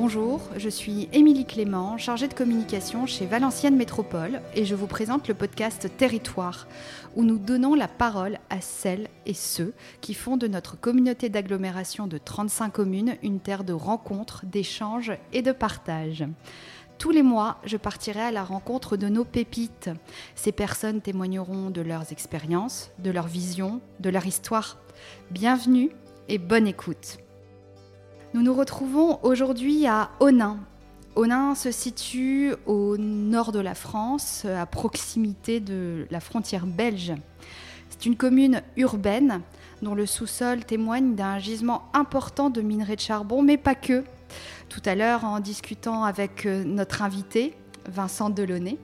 Bonjour, 0.00 0.40
je 0.56 0.68
suis 0.68 1.08
Émilie 1.12 1.44
Clément, 1.44 1.98
chargée 1.98 2.28
de 2.28 2.32
communication 2.32 3.04
chez 3.04 3.26
Valenciennes 3.26 3.74
Métropole 3.74 4.40
et 4.54 4.64
je 4.64 4.76
vous 4.76 4.86
présente 4.86 5.26
le 5.26 5.34
podcast 5.34 5.90
Territoire, 5.96 6.68
où 7.16 7.24
nous 7.24 7.36
donnons 7.36 7.74
la 7.74 7.88
parole 7.88 8.38
à 8.48 8.60
celles 8.60 9.08
et 9.26 9.34
ceux 9.34 9.74
qui 10.00 10.14
font 10.14 10.36
de 10.36 10.46
notre 10.46 10.78
communauté 10.78 11.30
d'agglomération 11.30 12.06
de 12.06 12.16
35 12.16 12.72
communes 12.72 13.16
une 13.24 13.40
terre 13.40 13.64
de 13.64 13.72
rencontres, 13.72 14.46
d'échanges 14.46 15.12
et 15.32 15.42
de 15.42 15.50
partage. 15.50 16.24
Tous 16.98 17.10
les 17.10 17.24
mois, 17.24 17.58
je 17.64 17.76
partirai 17.76 18.20
à 18.20 18.30
la 18.30 18.44
rencontre 18.44 18.96
de 18.96 19.08
nos 19.08 19.24
pépites. 19.24 19.90
Ces 20.36 20.52
personnes 20.52 21.00
témoigneront 21.00 21.70
de 21.70 21.80
leurs 21.80 22.12
expériences, 22.12 22.92
de 23.00 23.10
leur 23.10 23.26
vision, 23.26 23.80
de 23.98 24.10
leur 24.10 24.26
histoire. 24.26 24.78
Bienvenue 25.32 25.90
et 26.28 26.38
bonne 26.38 26.68
écoute. 26.68 27.18
Nous 28.34 28.42
nous 28.42 28.52
retrouvons 28.52 29.18
aujourd'hui 29.22 29.86
à 29.86 30.10
Onin. 30.20 30.58
Onin 31.16 31.54
se 31.54 31.70
situe 31.70 32.52
au 32.66 32.98
nord 32.98 33.52
de 33.52 33.58
la 33.58 33.74
France, 33.74 34.44
à 34.44 34.66
proximité 34.66 35.60
de 35.60 36.06
la 36.10 36.20
frontière 36.20 36.66
belge. 36.66 37.14
C'est 37.88 38.04
une 38.04 38.16
commune 38.16 38.60
urbaine 38.76 39.40
dont 39.80 39.94
le 39.94 40.04
sous-sol 40.04 40.66
témoigne 40.66 41.14
d'un 41.14 41.38
gisement 41.38 41.84
important 41.94 42.50
de 42.50 42.60
minerais 42.60 42.96
de 42.96 43.00
charbon, 43.00 43.42
mais 43.42 43.56
pas 43.56 43.74
que. 43.74 44.04
Tout 44.68 44.82
à 44.84 44.94
l'heure, 44.94 45.24
en 45.24 45.40
discutant 45.40 46.04
avec 46.04 46.44
euh, 46.44 46.64
notre 46.64 47.00
invité, 47.00 47.54
Vincent 47.90 48.28
Delaunay, 48.28 48.76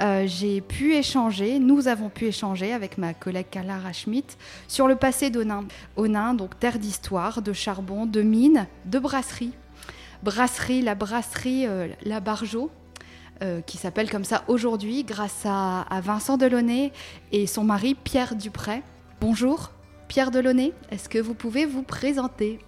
euh, 0.00 0.24
j'ai 0.26 0.60
pu 0.60 0.94
échanger, 0.94 1.58
nous 1.58 1.88
avons 1.88 2.08
pu 2.08 2.26
échanger 2.26 2.72
avec 2.72 2.98
ma 2.98 3.14
collègue 3.14 3.46
Carla 3.50 3.92
Schmidt 3.92 4.36
sur 4.68 4.88
le 4.88 4.96
passé 4.96 5.30
d'Onin. 5.30 5.64
Onin, 5.96 6.34
donc 6.34 6.58
terre 6.58 6.78
d'histoire, 6.78 7.42
de 7.42 7.52
charbon, 7.52 8.06
de 8.06 8.22
mines, 8.22 8.66
de 8.86 8.98
brasserie. 8.98 9.52
Brasserie, 10.22 10.82
la 10.82 10.94
brasserie 10.94 11.66
euh, 11.66 11.88
La 12.04 12.20
Bargeau, 12.20 12.70
qui 13.66 13.76
s'appelle 13.76 14.08
comme 14.08 14.24
ça 14.24 14.42
aujourd'hui 14.48 15.04
grâce 15.04 15.42
à, 15.44 15.84
Vincent 16.02 16.38
Delaunay 16.38 16.92
et 17.30 17.46
son 17.46 17.62
mari 17.62 17.94
Pierre 17.94 18.36
Dupré. 18.36 18.82
Bonjour 19.20 19.72
Pierre 20.08 20.30
Delaunay, 20.30 20.72
est-ce 20.90 21.10
que 21.10 21.18
vous 21.18 21.34
pouvez 21.34 21.66
vous 21.66 21.82
présenter? 21.82 22.58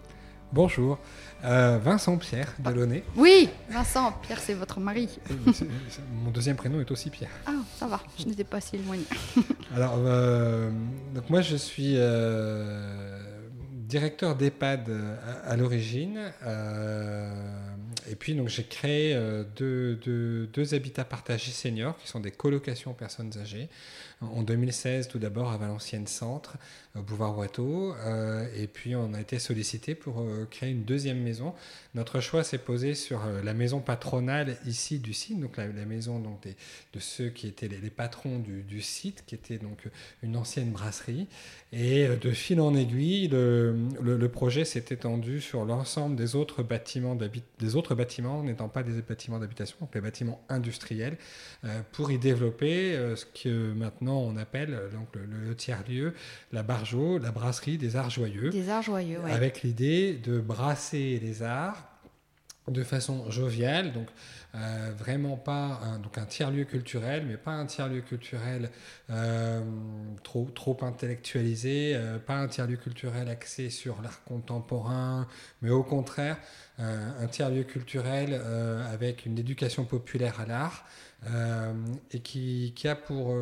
Bonjour, 0.53 0.99
euh, 1.45 1.79
Vincent 1.83 2.17
Pierre 2.19 2.55
Delaunay. 2.61 3.03
Oui, 3.17 3.49
Vincent, 3.69 4.13
Pierre 4.23 4.39
c'est 4.39 4.55
votre 4.55 4.79
mari. 4.79 5.19
mon 6.25 6.31
deuxième 6.31 6.57
prénom 6.57 6.81
est 6.81 6.91
aussi 6.91 7.11
Pierre. 7.11 7.31
Ah, 7.47 7.53
ça 7.77 7.87
va, 7.89 8.01
je 8.19 8.27
n'étais 8.27 8.45
pas 8.45 8.61
si 8.61 8.77
éloigné. 8.77 9.05
Alors, 9.75 9.97
euh, 9.99 10.71
donc 11.15 11.29
moi 11.31 11.41
je 11.41 11.57
suis 11.57 11.95
euh, 11.97 13.21
directeur 13.73 14.37
d'EHPAD 14.37 14.89
à, 15.45 15.51
à 15.51 15.57
l'origine. 15.57 16.33
et 18.09 18.15
puis 18.15 18.35
donc 18.35 18.49
j'ai 18.49 18.65
créé 18.65 19.15
deux, 19.57 19.97
deux, 19.97 20.47
deux, 20.47 20.75
habitats 20.75 21.05
partagés 21.05 21.51
seniors 21.51 21.99
qui 21.99 22.07
sont 22.07 22.21
des 22.21 22.31
colocations 22.31 22.95
personnes 22.95 23.33
âgées. 23.37 23.69
En 24.22 24.42
2016 24.42 25.09
tout 25.09 25.19
d'abord 25.19 25.50
à 25.50 25.59
Valenciennes 25.59 26.06
Centre 26.06 26.56
au 26.98 27.03
boulevard 27.03 27.36
Watteau. 27.36 27.95
Euh, 27.95 28.47
et 28.56 28.67
puis 28.67 28.97
on 28.97 29.12
a 29.14 29.20
été 29.20 29.39
sollicité 29.39 29.95
pour 29.95 30.20
euh, 30.20 30.47
créer 30.50 30.70
une 30.70 30.84
deuxième 30.84 31.20
maison. 31.20 31.55
Notre 31.95 32.20
choix 32.20 32.42
s'est 32.42 32.59
posé 32.59 32.94
sur 32.94 33.25
euh, 33.25 33.42
la 33.42 33.55
maison 33.55 33.81
patronale 33.81 34.56
ici 34.67 34.98
du 34.98 35.12
site, 35.12 35.41
donc 35.41 35.56
la, 35.56 35.67
maison 35.67 36.19
donc 36.19 36.41
de 36.44 36.98
ceux 36.98 37.28
qui 37.28 37.47
étaient 37.47 37.69
les, 37.69 37.91
patrons 37.91 38.39
du, 38.39 38.81
site, 38.81 39.25
qui 39.27 39.34
était 39.34 39.59
donc 39.59 39.84
une 40.22 40.37
ancienne 40.37 40.70
brasserie. 40.70 41.28
Et 41.72 42.06
de 42.09 42.31
fil 42.31 42.61
en 42.61 42.75
aiguille, 42.75 43.28
le, 43.28 43.77
le, 44.00 44.28
projet 44.28 44.64
s'est 44.64 44.87
étendu 44.91 45.41
sur 45.41 45.64
l'ensemble 45.64 46.17
des 46.17 46.37
autres 46.37 46.62
bâtiments 46.62 47.17
des 47.59 47.77
autres 47.77 47.94
bâtiments 47.94 48.42
n'étant 48.42 48.69
pas 48.69 48.83
des 48.83 49.03
bâtiments 49.03 49.39
d'habitation, 49.39 49.77
donc 49.81 49.94
les 49.94 50.00
bâtiments 50.00 50.41
industriels, 50.48 51.16
pour 51.93 52.10
y 52.10 52.19
développer 52.19 52.93
ce 53.16 53.25
que 53.25 53.72
maintenant 53.72 54.06
on 54.12 54.37
appelle 54.37 54.78
donc 54.93 55.09
le, 55.15 55.55
tiers-lieu, 55.55 56.15
la 56.53 56.62
barre 56.62 56.84
la 57.21 57.33
brasserie 57.33 57.78
des 57.78 57.97
Arts 57.97 58.11
Joyeux. 58.11 58.50
Des 58.50 58.69
Arts 58.69 58.83
Joyeux, 58.83 59.19
Avec 59.28 59.62
l'idée 59.62 60.15
de 60.15 60.41
brasser 60.41 61.21
les 61.22 61.43
arts 61.43 61.97
de 62.69 62.83
façon 62.83 63.31
joviale, 63.31 63.93
donc 63.93 64.09
euh, 64.55 64.93
vraiment 64.97 65.37
pas 65.37 65.81
un, 65.83 65.99
donc 65.99 66.19
un 66.19 66.25
tiers-lieu 66.25 66.65
culturel, 66.65 67.25
mais 67.27 67.37
pas 67.37 67.53
un 67.53 67.67
tiers-lieu 67.67 68.00
culturel 68.00 68.71
euh, 69.11 69.61
trop, 70.25 70.47
trop 70.55 70.77
intellectualisé, 70.83 71.93
euh, 71.94 72.19
pas 72.19 72.37
un 72.37 72.49
tiers-lieu 72.49 72.77
culturel 72.77 73.28
axé 73.28 73.71
sur 73.71 74.03
l'art 74.03 74.25
contemporain, 74.25 75.28
mais 75.62 75.71
au 75.71 75.83
contraire 75.83 76.38
un 76.78 77.27
tiers-lieu 77.27 77.62
culturel 77.62 78.38
avec 78.93 79.25
une 79.25 79.38
éducation 79.38 79.87
populaire 79.87 80.41
à 80.41 80.44
l'art 80.44 80.84
et 82.12 82.21
qui, 82.21 82.75
qui, 82.77 82.87
a 82.87 82.94
pour, 82.94 83.34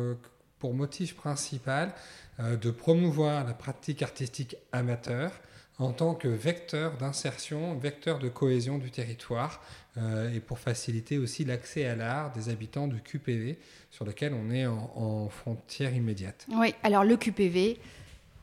pour 0.65 0.73
motif 0.73 1.13
principal 1.13 1.93
euh, 2.39 2.57
de 2.57 2.71
promouvoir 2.71 3.45
la 3.45 3.53
pratique 3.53 4.01
artistique 4.01 4.57
amateur 4.71 5.31
en 5.77 5.91
tant 5.91 6.15
que 6.15 6.27
vecteur 6.27 6.97
d'insertion, 6.97 7.75
vecteur 7.75 8.17
de 8.17 8.29
cohésion 8.29 8.79
du 8.79 8.89
territoire 8.89 9.61
euh, 9.97 10.33
et 10.33 10.39
pour 10.39 10.57
faciliter 10.57 11.19
aussi 11.19 11.45
l'accès 11.45 11.85
à 11.85 11.95
l'art 11.95 12.33
des 12.33 12.49
habitants 12.49 12.87
du 12.87 12.99
QPV 12.99 13.59
sur 13.91 14.05
lequel 14.05 14.33
on 14.33 14.49
est 14.49 14.65
en, 14.65 15.29
frontière 15.29 15.93
immédiate. 15.93 16.47
Oui, 16.51 16.73
alors 16.81 17.03
le 17.03 17.15
QPV, 17.15 17.77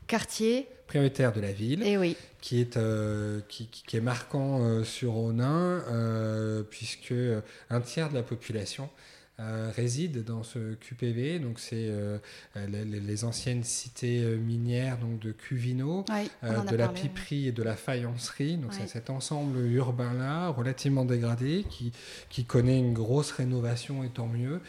quartier 0.07 0.69
prioritaire 0.87 1.33
de 1.33 1.41
la 1.41 1.51
ville, 1.51 1.83
et 1.83 1.91
eh 1.91 1.97
oui. 1.97 2.15
qui, 2.39 2.61
est, 2.61 2.77
euh, 2.77 3.41
qui, 3.49 3.97
est 3.97 3.99
marquant 3.99 4.81
sur 4.85 5.17
Onin, 5.17 5.83
puisque 6.69 7.13
un 7.69 7.81
tiers 7.81 8.09
de 8.09 8.15
la 8.15 8.23
population 8.23 8.89
euh, 9.39 9.71
réside 9.75 10.23
dans 10.23 10.43
ce 10.43 10.75
QPV. 10.75 11.39
Donc, 11.39 11.59
c'est 11.59 11.87
euh, 11.87 12.19
les, 12.55 13.25
anciennes 13.25 13.63
cités 13.63 14.23
euh, 14.23 14.37
minières 14.37 14.99
donc 14.99 15.17
de 15.17 15.31
Cuvino, 15.31 16.05
de 16.43 16.75
la 16.75 16.87
piperie 16.87 17.47
et 17.47 17.51
de 17.51 17.63
la 17.63 17.75
faïencerie. 17.75 18.57
Donc, 18.57 18.75
c'est 18.75 18.87
cet 18.87 19.09
ensemble 19.09 19.57
urbain-là, 19.57 20.49
relativement 20.49 21.03
dégradé, 21.03 21.65
qui, 21.67 21.91
qui 22.29 22.45
connaît 22.45 22.77
une 22.77 22.93
grosse 22.93 23.31
rénovation, 23.31 24.03
et 24.03 24.09
tant 24.09 24.27
mieux, 24.27 24.61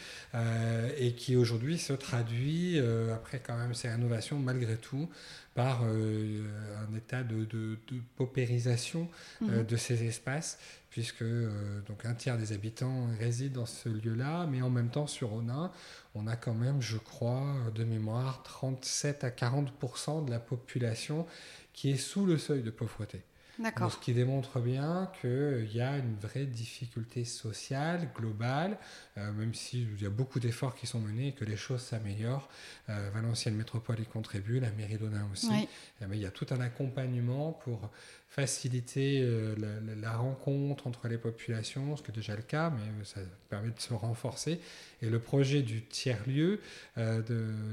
et 0.97 1.13
qui 1.13 1.35
aujourd'hui 1.35 1.77
se 1.77 1.93
traduit, 1.93 2.79
après 3.13 3.39
quand 3.45 3.57
même 3.57 3.75
ces 3.75 3.89
rénovations, 3.89 4.39
malgré 4.39 4.77
tout, 4.77 5.07
par 5.53 5.83
un 5.83 6.95
état 6.97 7.21
de, 7.23 7.45
de, 7.45 7.77
paupérisation 8.17 9.07
mhm. 9.41 9.63
de 9.63 9.75
ces 9.77 10.03
espaces 10.05 10.57
puisque 10.95 11.23
euh, 11.23 11.81
donc 11.89 12.05
un 12.05 12.13
tiers 12.13 12.37
des 12.37 12.53
habitants 12.53 13.09
résident 13.19 13.59
dans 13.59 13.65
ce 13.65 13.89
lieu-là, 13.89 14.47
mais 14.49 14.61
en 14.61 14.69
même 14.69 14.89
temps 14.89 15.07
sur 15.07 15.33
Onin, 15.33 15.69
on 16.13 16.25
a 16.25 16.37
quand 16.37 16.53
même, 16.53 16.81
je 16.81 16.95
crois, 16.95 17.53
de 17.75 17.83
mémoire, 17.83 18.43
37 18.43 19.25
à 19.25 19.29
40% 19.29 20.23
de 20.23 20.31
la 20.31 20.39
population 20.39 21.27
qui 21.73 21.91
est 21.91 21.97
sous 21.97 22.25
le 22.25 22.37
seuil 22.37 22.63
de 22.63 22.71
pauvreté. 22.71 23.23
D'accord. 23.59 23.91
Ce 23.91 23.97
qui 23.97 24.13
démontre 24.13 24.61
bien 24.61 25.11
qu'il 25.19 25.69
y 25.73 25.81
a 25.81 25.97
une 25.97 26.15
vraie 26.15 26.45
difficulté 26.45 27.25
sociale, 27.25 28.09
globale, 28.15 28.77
euh, 29.17 29.31
même 29.31 29.53
s'il 29.53 30.01
y 30.01 30.05
a 30.05 30.09
beaucoup 30.09 30.41
d'efforts 30.41 30.75
qui 30.75 30.87
sont 30.87 30.99
menés 30.99 31.29
et 31.29 31.31
que 31.31 31.45
les 31.45 31.55
choses 31.55 31.81
s'améliorent. 31.81 32.49
Euh, 32.89 33.09
Valenciennes 33.13 33.55
Métropole 33.55 33.99
y 34.01 34.05
contribue, 34.05 34.59
la 34.59 34.71
mairie 34.71 34.97
d'Onin 34.97 35.25
aussi. 35.31 35.67
Mais 36.01 36.17
il 36.17 36.21
y 36.21 36.25
a 36.25 36.31
tout 36.31 36.47
un 36.51 36.59
accompagnement 36.59 37.53
pour 37.53 37.89
faciliter 38.27 39.21
euh, 39.23 39.55
la, 40.01 40.17
rencontre 40.17 40.87
entre 40.87 41.07
les 41.07 41.17
populations, 41.17 41.95
ce 41.95 42.03
qui 42.03 42.11
est 42.11 42.13
déjà 42.13 42.35
le 42.35 42.41
cas, 42.41 42.69
mais 42.69 42.81
euh, 42.81 43.03
ça 43.05 43.21
permet 43.49 43.69
de 43.69 43.79
se 43.79 43.93
renforcer. 43.93 44.59
Et 45.01 45.09
le 45.09 45.19
projet 45.19 45.61
du 45.61 45.83
tiers-lieu, 45.83 46.59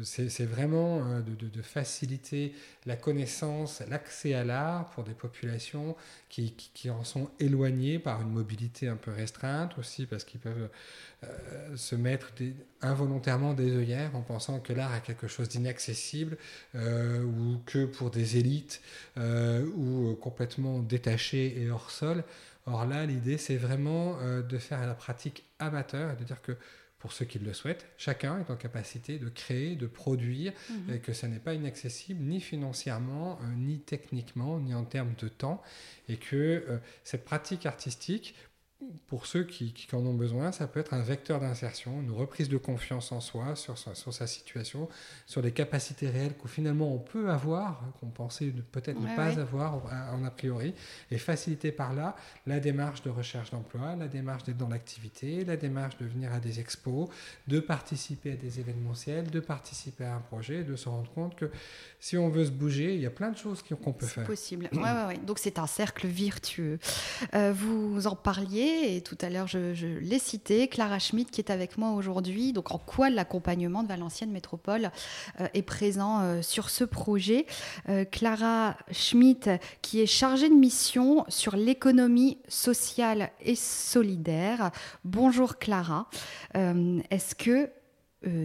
c'est 0.03 0.45
vraiment 0.45 1.21
de, 1.21 1.63
faciliter 1.63 2.53
la 2.85 2.97
connaissance, 2.97 3.83
l'accès 3.89 4.35
à 4.35 4.45
l'art 4.45 4.91
pour 4.91 5.05
des 5.05 5.15
populations 5.15 5.97
qui, 6.29 6.53
qui, 6.53 6.91
en 6.91 7.05
sont 7.05 7.31
éloignées 7.41 7.99
par 7.99 8.21
une 8.21 8.31
mobilité 8.31 8.89
un 8.89 8.97
peu 8.97 9.11
restreinte 9.13 9.79
aussi, 9.79 10.07
parce 10.07 10.25
qu'ils 10.25 10.41
peuvent 10.41 10.69
se 11.77 11.95
mettre 11.95 12.33
involontairement 12.81 13.55
des 13.55 13.71
œillères 13.71 14.15
en 14.15 14.23
pensant 14.23 14.61
que 14.61 14.73
l'art 14.73 14.95
est 14.95 15.03
quelque 15.03 15.29
chose 15.29 15.49
d'inaccessible 15.49 16.37
ou 16.75 17.59
que 17.67 17.87
pour 17.87 18.11
des 18.11 18.37
élites 18.37 18.81
ou 19.17 20.15
complètement 20.21 20.81
détaché 20.81 21.61
et 21.61 21.71
hors 21.71 21.91
sol. 21.91 22.25
Or 22.67 22.87
là, 22.87 23.07
l'idée, 23.07 23.39
c'est 23.39 23.57
vraiment 23.57 24.19
euh, 24.21 24.43
de 24.43 24.59
faire 24.59 24.87
la 24.87 24.95
pratique 24.95 25.45
amateur 25.59 26.13
et 26.13 26.17
de 26.17 26.25
dire 26.25 26.41
que 26.43 26.57
pour 26.99 27.13
ceux 27.13 27.25
qui 27.25 27.41
le 27.41 27.53
souhaitent, 27.53 27.87
chacun 27.97 28.39
est 28.39 28.49
en 28.49 28.55
capacité 28.55 29.19
de 29.19 29.29
créer, 29.29 29.75
de 29.75 29.89
produire, 29.89 30.53
mhm. 30.71 30.95
et 30.95 30.99
que 31.01 31.13
ça 31.13 31.27
n'est 31.27 31.41
pas 31.41 31.55
inaccessible 31.55 32.23
ni 32.23 32.41
financièrement, 32.41 33.41
euh, 33.43 33.47
ni 33.57 33.81
techniquement, 33.81 34.61
ni 34.61 34.73
en 34.73 34.85
termes 34.85 35.15
de 35.19 35.27
temps, 35.27 35.61
et 36.09 36.17
que 36.17 36.37
euh, 36.37 36.79
cette 37.03 37.25
pratique 37.25 37.67
artistique, 37.67 38.37
pour 39.07 39.27
ceux 39.27 39.45
qui, 39.45 39.73
qui, 39.73 39.95
en 39.95 40.05
ont 40.07 40.15
besoin, 40.15 40.53
ça 40.53 40.67
peut 40.67 40.81
être 40.81 40.95
un 40.95 41.03
vecteur 41.03 41.41
d'insertion, 41.41 42.01
une 42.01 42.11
reprise 42.11 42.49
de 42.49 42.57
confiance 42.57 43.13
en 43.13 43.21
soi, 43.21 43.57
sur 43.57 43.79
sa, 43.79 43.95
sur 43.95 44.13
sa 44.13 44.27
situation, 44.27 44.89
sur 45.27 45.43
les 45.43 45.53
capacités 45.53 46.09
réelles 46.09 46.37
que 46.37 46.49
finalement 46.49 46.95
on 46.95 46.99
peut 46.99 47.31
avoir, 47.31 47.83
qu'on 48.01 48.09
pensait 48.09 48.53
peut-être 48.73 49.01
ne 49.01 49.17
pas 49.17 49.39
avoir 49.41 49.83
en 50.13 50.25
a 50.25 50.31
priori, 50.31 50.75
et 51.11 51.19
faciliter 51.19 51.73
par 51.73 51.93
là 51.95 52.17
la 52.47 52.61
démarche 52.61 53.03
de 53.03 53.11
recherche 53.11 53.51
d'emploi, 53.51 53.97
la 53.97 54.09
démarche 54.09 54.45
d'être 54.45 54.57
dans 54.57 54.69
l'activité, 54.69 55.45
la 55.45 55.57
démarche 55.57 55.97
de 55.99 56.07
venir 56.07 56.33
à 56.33 56.41
des 56.41 56.61
expos, 56.61 57.09
de 57.49 57.61
participer 57.61 58.33
à 58.33 58.37
des 58.37 58.61
événementiels, 58.61 59.31
de 59.31 59.41
participer 59.41 60.05
à 60.05 60.15
un 60.15 60.21
projet, 60.21 60.65
de 60.65 60.77
se 60.77 60.89
rendre 60.89 61.11
compte 61.13 61.37
que 61.37 61.51
si 62.01 62.17
on 62.17 62.29
veut 62.29 62.45
se 62.45 62.51
bouger, 62.51 62.95
il 62.95 63.01
y 63.01 63.07
a 63.07 63.11
plein 63.11 63.31
de 63.31 63.37
choses 63.37 63.63
qu'on 63.63 63.93
peut 63.93 64.07
faire. 64.07 64.25
C'est 64.25 64.31
possible. 64.31 64.69
Ouais, 64.73 64.81
ouais, 64.81 65.07
ouais. 65.07 65.19
Donc 65.19 65.39
c'est 65.39 65.59
un 65.59 65.67
cercle 65.67 66.07
virtueux. 66.07 66.79
Euh, 67.35 67.53
vous 67.53 68.07
en 68.07 68.17
parliez, 68.17 68.72
et 68.73 69.01
tout 69.01 69.19
à 69.21 69.31
l'heure 69.31 69.47
je, 69.47 69.99
l'ai 70.01 70.19
cité, 70.19 70.69
Clara 70.69 70.99
Schmidt 70.99 71.31
qui 71.31 71.41
est 71.41 71.51
avec 71.51 71.79
moi 71.79 71.93
aujourd'hui. 71.93 72.53
Donc 72.53 72.73
en 72.73 72.79
quoi 72.79 73.11
l'accompagnement 73.11 73.83
de 73.83 73.89
Valenciennes 73.89 74.31
Métropole 74.31 74.91
euh, 75.41 75.49
est 75.55 75.63
présent 75.63 76.21
euh, 76.21 76.43
sur 76.43 76.71
ce 76.71 76.85
projet? 76.85 77.47
Clara 78.11 78.77
Schmidt 78.91 79.59
qui 79.81 80.01
est 80.01 80.07
chargée 80.07 80.49
de 80.49 80.55
mission 80.55 81.25
sur 81.29 81.57
l'économie 81.57 82.39
sociale 82.49 83.31
et 83.41 83.55
solidaire. 83.55 84.71
Bonjour 85.05 85.59
Clara. 85.59 86.09
Est-ce 86.55 87.35
que 87.35 87.71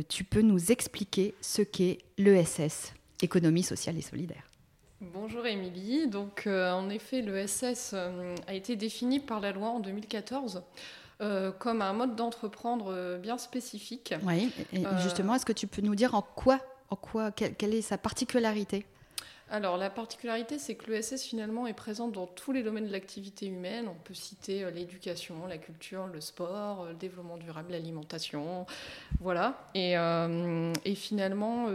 tu 0.07 0.23
peux 0.23 0.41
nous 0.41 0.71
expliquer 0.71 1.35
ce 1.41 1.61
qu'est 1.61 1.99
l'ESS, 2.17 2.93
économie 3.21 3.63
sociale 3.63 3.97
et 3.97 4.01
solidaire? 4.01 4.46
Bonjour 4.99 5.45
Émilie. 5.45 6.07
Donc, 6.07 6.47
euh, 6.47 6.71
en 6.71 6.89
effet, 6.89 7.21
l'ESS 7.21 7.91
euh, 7.93 8.35
a 8.47 8.55
été 8.55 8.75
défini 8.75 9.19
par 9.19 9.39
la 9.39 9.51
loi 9.51 9.69
en 9.69 9.79
2014 9.79 10.63
euh, 11.21 11.51
comme 11.51 11.83
un 11.83 11.93
mode 11.93 12.15
d'entreprendre 12.15 13.17
bien 13.17 13.37
spécifique. 13.37 14.15
Oui, 14.23 14.51
et 14.73 14.83
justement, 15.03 15.35
est-ce 15.35 15.45
que 15.45 15.53
tu 15.53 15.67
peux 15.67 15.83
nous 15.83 15.95
dire 15.95 16.15
en 16.15 16.23
quoi, 16.23 16.59
en 16.89 16.95
quoi 16.95 17.31
quelle, 17.31 17.75
est 17.75 17.81
sa 17.83 17.99
particularité? 17.99 18.85
Alors 19.49 19.77
la 19.77 19.89
particularité, 19.89 20.59
c'est 20.59 20.75
que 20.75 20.91
l'ESS 20.91 21.23
finalement 21.23 21.67
est 21.67 21.73
présent 21.73 22.09
dans 22.09 22.27
tous 22.27 22.51
les 22.51 22.63
domaines 22.63 22.87
de 22.87 22.91
l'activité 22.91 23.45
humaine. 23.45 23.87
On 23.87 23.95
peut 24.03 24.13
citer 24.13 24.69
l'éducation, 24.71 25.47
la 25.47 25.57
culture, 25.57 26.07
le 26.07 26.19
sport, 26.19 26.85
le 26.85 26.95
développement 26.95 27.37
durable, 27.37 27.71
l'alimentation, 27.71 28.65
voilà. 29.21 29.69
Et, 29.73 29.93
et 29.93 30.95
finalement, 30.95 31.67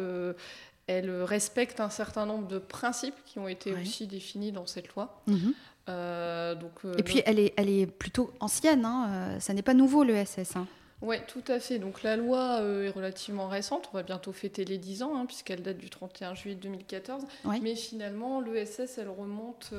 elle 0.93 1.23
respecte 1.23 1.81
un 1.81 1.91
certain 1.91 2.27
nombre 2.27 2.49
de 2.49 2.59
principes 2.59 3.15
qui 3.27 3.39
ont 3.39 3.49
été 3.49 3.73
aussi 3.73 4.07
définis 4.07 4.53
dans 4.53 4.67
cette 4.67 4.89
loi. 4.95 5.23
Mhm. 5.27 5.55
Euh, 5.89 6.55
donc, 6.55 6.73
euh, 6.85 6.95
Et 6.99 7.03
puis, 7.03 7.23
elle, 7.27 7.39
est, 7.39 7.55
elle 7.57 7.69
est 7.69 7.87
plutôt 7.87 8.33
ancienne, 8.41 8.85
hein. 8.85 9.09
Euh, 9.11 9.41
ça 9.41 9.53
n'est 9.53 9.63
pas 9.63 9.75
nouveau 9.75 10.05
l'ESS. 10.05 10.57
Hein. 10.57 10.67
Oui, 11.01 11.17
tout 11.27 11.43
à 11.49 11.59
fait. 11.59 11.81
Donc 11.81 12.05
la 12.05 12.17
loi 12.17 12.61
est 12.63 12.91
relativement 12.91 13.49
récente, 13.49 13.89
on 13.93 13.97
va 13.97 14.05
bientôt 14.05 14.31
fêter 14.31 14.65
les 14.65 14.79
10 14.79 15.03
ans, 15.03 15.17
hein, 15.17 15.27
puisqu'elle 15.27 15.61
date 15.61 15.79
du 15.79 15.91
31 15.91 16.37
juillet 16.37 16.55
2014. 16.55 17.25
Mais 17.61 17.75
finalement, 17.75 18.41
l'ESS, 18.41 18.99
elle 18.99 19.09
remonte 19.09 19.75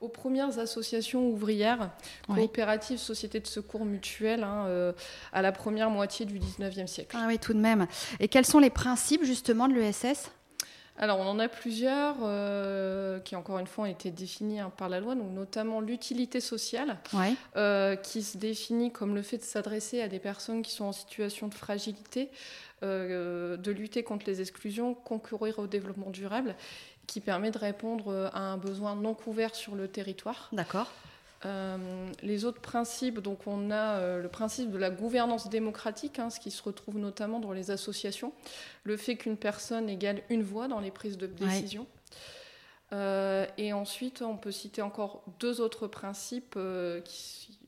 aux 0.00 0.08
premières 0.08 0.58
associations 0.58 1.28
ouvrières, 1.28 1.90
coopératives, 2.26 2.96
sociétés 2.96 3.40
de 3.40 3.46
secours 3.46 3.84
mutuelles, 3.84 4.46
à 5.34 5.42
la 5.42 5.52
première 5.52 5.90
moitié 5.90 6.24
du 6.24 6.38
19e 6.38 6.86
siècle. 6.86 7.14
Ah 7.20 7.26
oui, 7.28 7.38
tout 7.38 7.52
de 7.52 7.60
même. 7.60 7.86
Et 8.18 8.28
quels 8.28 8.46
sont 8.46 8.58
les 8.58 8.70
principes 8.70 9.24
justement 9.24 9.68
de 9.68 9.74
l'ESS 9.74 10.30
alors, 10.98 11.18
on 11.18 11.26
en 11.26 11.38
a 11.38 11.48
plusieurs 11.48 12.16
euh, 12.22 13.20
qui, 13.20 13.36
encore 13.36 13.58
une 13.58 13.66
fois, 13.66 13.84
ont 13.84 13.88
été 13.88 14.10
définis 14.10 14.60
hein, 14.60 14.72
par 14.76 14.88
la 14.88 15.00
loi, 15.00 15.14
donc 15.14 15.30
notamment 15.32 15.80
l'utilité 15.80 16.40
sociale, 16.40 16.98
euh, 17.56 17.96
qui 17.96 18.22
se 18.22 18.38
définit 18.38 18.90
comme 18.90 19.14
le 19.14 19.22
fait 19.22 19.38
de 19.38 19.42
s'adresser 19.42 20.00
à 20.00 20.08
des 20.08 20.18
personnes 20.18 20.62
qui 20.62 20.72
sont 20.72 20.86
en 20.86 20.92
situation 20.92 21.48
de 21.48 21.54
fragilité, 21.54 22.30
euh, 22.82 23.56
de 23.56 23.70
lutter 23.70 24.02
contre 24.02 24.26
les 24.26 24.40
exclusions, 24.40 24.94
concourir 24.94 25.58
au 25.58 25.66
développement 25.66 26.10
durable, 26.10 26.54
qui 27.06 27.20
permet 27.20 27.50
de 27.50 27.58
répondre 27.58 28.30
à 28.32 28.40
un 28.40 28.56
besoin 28.56 28.96
non 28.96 29.14
couvert 29.14 29.54
sur 29.54 29.74
le 29.74 29.88
territoire. 29.88 30.48
D'accord. 30.52 30.90
Euh, 31.44 32.10
les 32.22 32.44
autres 32.44 32.60
principes, 32.60 33.20
donc 33.20 33.46
on 33.46 33.70
a 33.70 33.98
euh, 33.98 34.22
le 34.22 34.28
principe 34.28 34.70
de 34.70 34.78
la 34.78 34.90
gouvernance 34.90 35.48
démocratique, 35.48 36.18
hein, 36.18 36.30
ce 36.30 36.40
qui 36.40 36.50
se 36.50 36.62
retrouve 36.62 36.98
notamment 36.98 37.40
dans 37.40 37.52
les 37.52 37.70
associations, 37.70 38.32
le 38.84 38.96
fait 38.96 39.16
qu'une 39.16 39.36
personne 39.36 39.88
égale 39.88 40.22
une 40.30 40.42
voix 40.42 40.66
dans 40.66 40.80
les 40.80 40.90
prises 40.90 41.18
de 41.18 41.26
décision. 41.26 41.86
Euh, 42.92 43.46
et 43.58 43.72
ensuite, 43.72 44.22
on 44.22 44.36
peut 44.36 44.52
citer 44.52 44.80
encore 44.80 45.24
deux 45.38 45.60
autres 45.60 45.88
principes, 45.88 46.58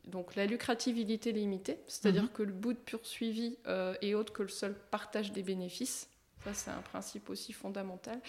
donc 0.07 0.35
la 0.35 0.47
lucrativité 0.47 1.33
limitée, 1.33 1.79
c'est-à-dire 1.89 2.25
mhm. 2.25 2.31
que 2.31 2.43
le 2.43 2.53
but 2.53 2.79
poursuivi 2.79 3.59
est 4.01 4.15
autre 4.15 4.33
que 4.33 4.43
le 4.43 4.49
seul 4.49 4.75
partage 4.91 5.33
des 5.33 5.43
bénéfices. 5.43 6.09
Ça, 6.45 6.55
c'est 6.55 6.71
un 6.71 6.83
principe 6.83 7.29
aussi 7.31 7.53
fondamental. 7.53 8.21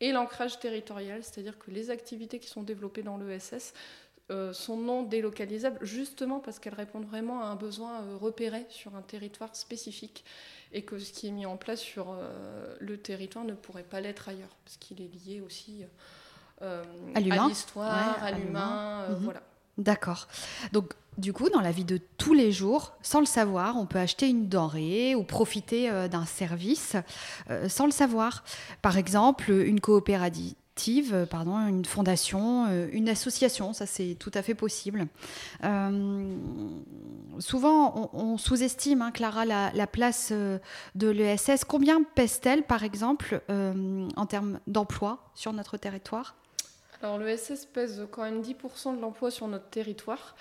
Et 0.00 0.12
l'ancrage 0.12 0.60
territorial, 0.60 1.24
c'est-à-dire 1.24 1.58
que 1.58 1.70
les 1.70 1.90
activités 1.90 2.38
qui 2.38 2.48
sont 2.48 2.62
développées 2.62 3.02
dans 3.02 3.16
l'ESS 3.16 3.72
sont 4.30 4.78
non 4.78 5.02
délocalisables 5.02 5.78
justement 5.82 6.40
parce 6.40 6.58
qu'elles 6.58 6.74
répondent 6.74 7.04
vraiment 7.04 7.42
à 7.42 7.46
un 7.46 7.56
besoin 7.56 8.00
euh, 8.00 8.16
repéré 8.16 8.64
sur 8.70 8.96
un 8.96 9.02
territoire 9.02 9.54
spécifique 9.54 10.24
et 10.72 10.82
que 10.82 10.98
ce 10.98 11.12
qui 11.12 11.28
est 11.28 11.30
mis 11.30 11.44
en 11.44 11.58
place 11.58 11.80
sur 11.80 12.06
euh, 12.10 12.74
le 12.80 12.96
territoire 12.96 13.44
ne 13.44 13.52
pourrait 13.52 13.82
pas 13.82 14.00
l'être 14.00 14.30
ailleurs 14.30 14.56
parce 14.64 14.78
qu'il 14.78 15.02
est 15.02 15.10
lié 15.26 15.42
aussi 15.42 15.84
à 16.62 17.20
l'histoire, 17.20 18.22
à 18.22 18.30
l'humain, 18.30 19.08
mhm. 19.10 19.16
voilà. 19.16 19.42
D'accord. 19.76 20.28
Donc 20.72 20.94
du 21.18 21.34
coup, 21.34 21.50
dans 21.50 21.60
la 21.60 21.72
vie 21.72 21.84
de 21.84 22.00
tous 22.16 22.32
les 22.32 22.50
jours, 22.50 22.94
sans 23.02 23.20
le 23.20 23.26
savoir, 23.26 23.76
on 23.76 23.84
peut 23.84 23.98
acheter 23.98 24.28
une 24.28 24.48
denrée 24.48 25.14
ou 25.14 25.24
profiter 25.24 25.90
d'un 26.08 26.24
service 26.24 26.96
sans 27.68 27.84
le 27.84 27.92
savoir. 27.92 28.44
Par 28.80 28.96
exemple, 28.96 29.50
une 29.50 29.80
coopérative 29.80 30.54
euh, 30.88 31.26
pardon, 31.26 31.56
une 31.66 31.84
fondation, 31.84 32.66
euh, 32.68 32.88
une 32.92 33.08
association, 33.08 33.72
ça 33.72 33.86
c'est 33.86 34.16
tout 34.18 34.30
à 34.34 34.42
fait 34.42 34.54
possible. 34.54 35.06
Euh, 35.64 36.36
souvent, 37.38 38.10
on, 38.12 38.36
sous-estime, 38.38 39.02
hein, 39.02 39.10
Clara, 39.10 39.44
la, 39.44 39.86
place 39.86 40.32
de 40.32 41.08
l'ESS. 41.08 41.64
Combien 41.66 42.02
pèse-t-elle, 42.02 42.64
par 42.64 42.82
exemple, 42.82 43.40
en 43.48 44.26
termes 44.26 44.60
d'emploi 44.66 45.30
sur 45.34 45.52
notre 45.52 45.76
territoire? 45.76 46.34
Alors 47.04 47.18
l'ESS 47.18 47.66
pèse 47.66 48.06
quand 48.10 48.22
même 48.22 48.40
10% 48.40 48.96
de 48.96 49.00
l'emploi 49.00 49.30
sur 49.30 49.46
notre 49.46 49.68
territoire. 49.68 50.34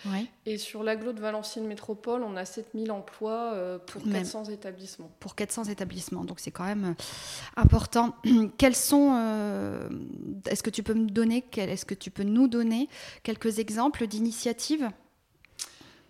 Et 0.45 0.57
sur 0.57 0.83
l'agglo 0.83 1.13
de 1.13 1.19
Valenciennes 1.19 1.67
Métropole, 1.67 2.23
on 2.23 2.35
a 2.35 2.45
7000 2.45 2.91
emplois 2.91 3.53
euh, 3.53 3.77
pour 3.77 4.01
400 4.03 4.45
établissements. 4.45 5.11
Pour 5.19 5.35
400 5.35 5.65
établissements, 5.65 6.23
donc 6.23 6.39
c'est 6.39 6.51
quand 6.51 6.65
même 6.65 6.85
euh, 6.85 7.03
important. 7.57 8.15
Quels 8.57 8.75
sont, 8.75 9.13
euh, 9.15 9.89
est-ce 10.47 10.63
que 10.63 10.69
tu 10.69 10.83
peux 10.83 10.93
me 10.93 11.09
donner, 11.09 11.43
est-ce 11.57 11.85
que 11.85 11.95
tu 11.95 12.11
peux 12.11 12.23
nous 12.23 12.47
donner 12.47 12.87
quelques 13.23 13.59
exemples 13.59 14.07
d'initiatives 14.07 14.89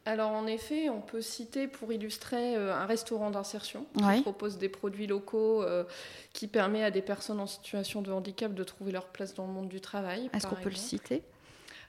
alors 0.05 0.31
en 0.31 0.47
effet, 0.47 0.89
on 0.89 0.99
peut 0.99 1.21
citer 1.21 1.67
pour 1.67 1.93
illustrer 1.93 2.57
euh, 2.57 2.75
un 2.75 2.85
restaurant 2.85 3.31
d'insertion 3.31 3.85
qui 3.95 4.21
propose 4.21 4.57
des 4.57 4.67
produits 4.67 5.07
locaux 5.07 5.63
euh, 5.63 5.85
qui 6.33 6.47
permet 6.47 6.83
à 6.83 6.91
des 6.91 7.01
personnes 7.01 7.39
en 7.39 7.47
situation 7.47 8.01
de 8.01 8.11
handicap 8.11 8.53
de 8.53 8.63
trouver 8.63 8.91
leur 8.91 9.07
place 9.07 9.33
dans 9.33 9.47
le 9.47 9.53
monde 9.53 9.69
du 9.69 9.79
travail. 9.79 10.29
Est-ce 10.33 10.47
qu'on 10.47 10.55
peut 10.55 10.69
le 10.69 10.75
citer? 10.75 11.23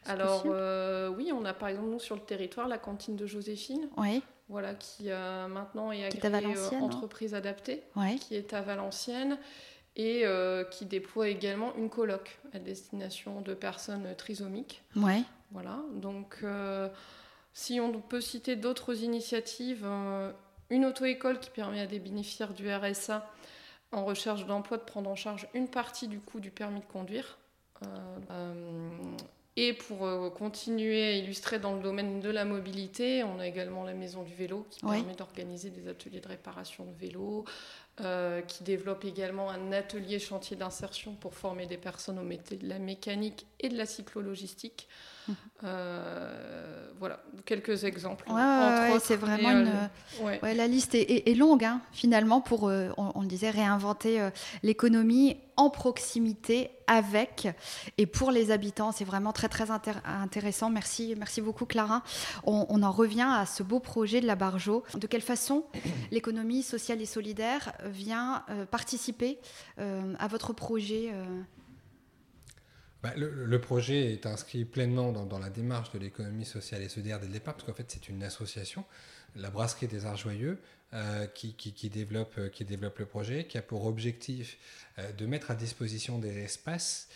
Alors 0.06 0.44
euh, 0.46 1.08
oui, 1.08 1.32
on 1.32 1.44
a 1.44 1.54
par 1.54 1.70
exemple 1.70 1.88
nous 1.88 1.98
sur 1.98 2.14
le 2.14 2.20
territoire 2.20 2.68
la 2.68 2.78
cantine 2.78 3.16
de 3.16 3.26
Joséphine. 3.26 3.88
Voilà, 4.50 4.74
qui 4.74 5.08
maintenant 5.08 5.90
est 5.90 6.04
agréée 6.24 6.54
entreprise 6.80 7.34
adaptée, 7.34 7.82
qui 8.20 8.36
est 8.36 8.52
à 8.52 8.60
Valenciennes 8.60 9.38
et 9.96 10.24
qui 10.70 10.84
déploie 10.86 11.28
également 11.28 11.74
une 11.74 11.90
coloc 11.90 12.38
à 12.52 12.60
destination 12.60 13.40
de 13.40 13.54
personnes 13.54 14.14
trisomiques. 14.16 14.84
Ouais. 14.94 15.22
Voilà, 15.50 15.80
donc 15.94 16.44
si 17.54 17.80
on 17.80 17.92
peut 18.00 18.20
citer 18.20 18.56
d'autres 18.56 19.02
initiatives, 19.02 19.84
euh, 19.84 20.32
une 20.70 20.84
auto-école 20.84 21.38
qui 21.38 21.50
permet 21.50 21.80
à 21.80 21.86
des 21.86 22.00
bénéficiaires 22.00 22.52
du 22.52 22.70
RSA 22.70 23.30
en 23.92 24.04
recherche 24.04 24.44
d'emploi 24.44 24.76
de 24.76 24.82
prendre 24.82 25.08
en 25.08 25.14
charge 25.14 25.46
une 25.54 25.68
partie 25.68 26.08
du 26.08 26.18
coût 26.18 26.40
du 26.40 26.50
permis 26.50 26.80
de 26.80 26.84
conduire. 26.86 27.38
Euh, 27.82 27.86
euh, 28.32 28.54
et 29.56 29.72
pour 29.72 30.34
continuer 30.34 31.04
à 31.04 31.12
illustrer 31.12 31.60
dans 31.60 31.76
le 31.76 31.80
domaine 31.80 32.18
de 32.18 32.28
la 32.28 32.44
mobilité, 32.44 33.22
on 33.22 33.38
a 33.38 33.46
également 33.46 33.84
la 33.84 33.94
maison 33.94 34.24
du 34.24 34.34
vélo 34.34 34.66
qui 34.68 34.80
permet 34.80 35.14
d'organiser 35.14 35.70
des 35.70 35.86
ateliers 35.86 36.18
de 36.18 36.26
réparation 36.26 36.84
de 36.84 36.92
vélos, 36.98 37.44
qui 37.96 38.64
développe 38.64 39.04
également 39.04 39.50
un 39.50 39.72
atelier 39.72 40.18
chantier 40.18 40.56
d'insertion 40.56 41.14
pour 41.14 41.34
former 41.34 41.66
des 41.66 41.76
personnes 41.76 42.18
au 42.18 42.24
métier 42.24 42.56
de 42.56 42.68
la 42.68 42.78
mécanique 42.78 43.46
et 43.60 43.68
de 43.68 43.76
la 43.76 43.86
cyclologistique. 43.86 44.88
Euh, 45.62 46.90
voilà, 46.98 47.20
quelques 47.46 47.84
exemples. 47.84 48.26
c'est 49.00 49.16
vraiment 49.16 49.50
une. 49.50 49.72
Euh, 50.22 50.54
la 50.54 50.66
liste 50.66 50.94
est, 50.94 51.36
longue, 51.36 51.64
hein, 51.64 51.80
finalement, 51.92 52.40
pour, 52.40 52.68
euh, 52.68 52.90
on, 52.98 53.22
le 53.22 53.26
disait, 53.26 53.50
réinventer 53.50 54.28
l'économie 54.62 55.36
en 55.56 55.70
proximité 55.70 56.70
avec 56.86 57.48
et 57.96 58.06
pour 58.06 58.30
les 58.30 58.50
habitants. 58.50 58.92
C'est 58.92 59.04
vraiment 59.04 59.32
très, 59.32 59.48
très 59.48 59.68
intéressant. 59.70 60.68
Merci, 60.68 61.14
merci 61.16 61.40
beaucoup, 61.40 61.64
Clara. 61.64 62.02
On, 62.44 62.82
en 62.82 62.92
revient 62.92 63.28
à 63.28 63.46
ce 63.46 63.62
beau 63.62 63.80
projet 63.80 64.20
de 64.20 64.26
la 64.26 64.34
Barjo. 64.34 64.82
De 64.94 65.06
quelle 65.06 65.22
façon 65.22 65.64
l'économie 66.10 66.62
sociale 66.62 67.00
et 67.00 67.06
solidaire 67.06 67.72
vient 67.86 68.44
participer 68.70 69.38
à 69.76 70.28
votre 70.28 70.52
projet 70.52 71.12
bah, 73.04 73.12
le, 73.18 73.60
projet 73.60 74.14
est 74.14 74.24
inscrit 74.24 74.64
pleinement 74.64 75.12
dans, 75.12 75.38
la 75.38 75.50
démarche 75.50 75.92
de 75.92 75.98
l'économie 75.98 76.46
sociale 76.46 76.80
et 76.80 76.88
solidaire 76.88 77.20
dès 77.20 77.26
le 77.26 77.34
départ, 77.34 77.52
parce 77.52 77.66
qu'en 77.66 77.74
fait, 77.74 77.84
c'est 77.88 78.08
une 78.08 78.22
association, 78.22 78.82
la 79.36 79.50
Brasserie 79.50 79.88
des 79.88 80.06
Arts 80.06 80.16
Joyeux, 80.16 80.58
euh, 80.94 81.26
qui, 81.26 81.90
développe, 81.90 82.32
euh, 82.38 82.48
qui 82.48 82.64
le 82.64 83.04
projet, 83.04 83.44
qui 83.44 83.58
a 83.58 83.62
pour 83.62 83.84
objectif 83.84 84.56
euh, 84.98 85.12
de 85.12 85.26
mettre 85.26 85.50
à 85.50 85.54
disposition 85.54 86.18
des 86.18 86.38
espaces 86.38 87.08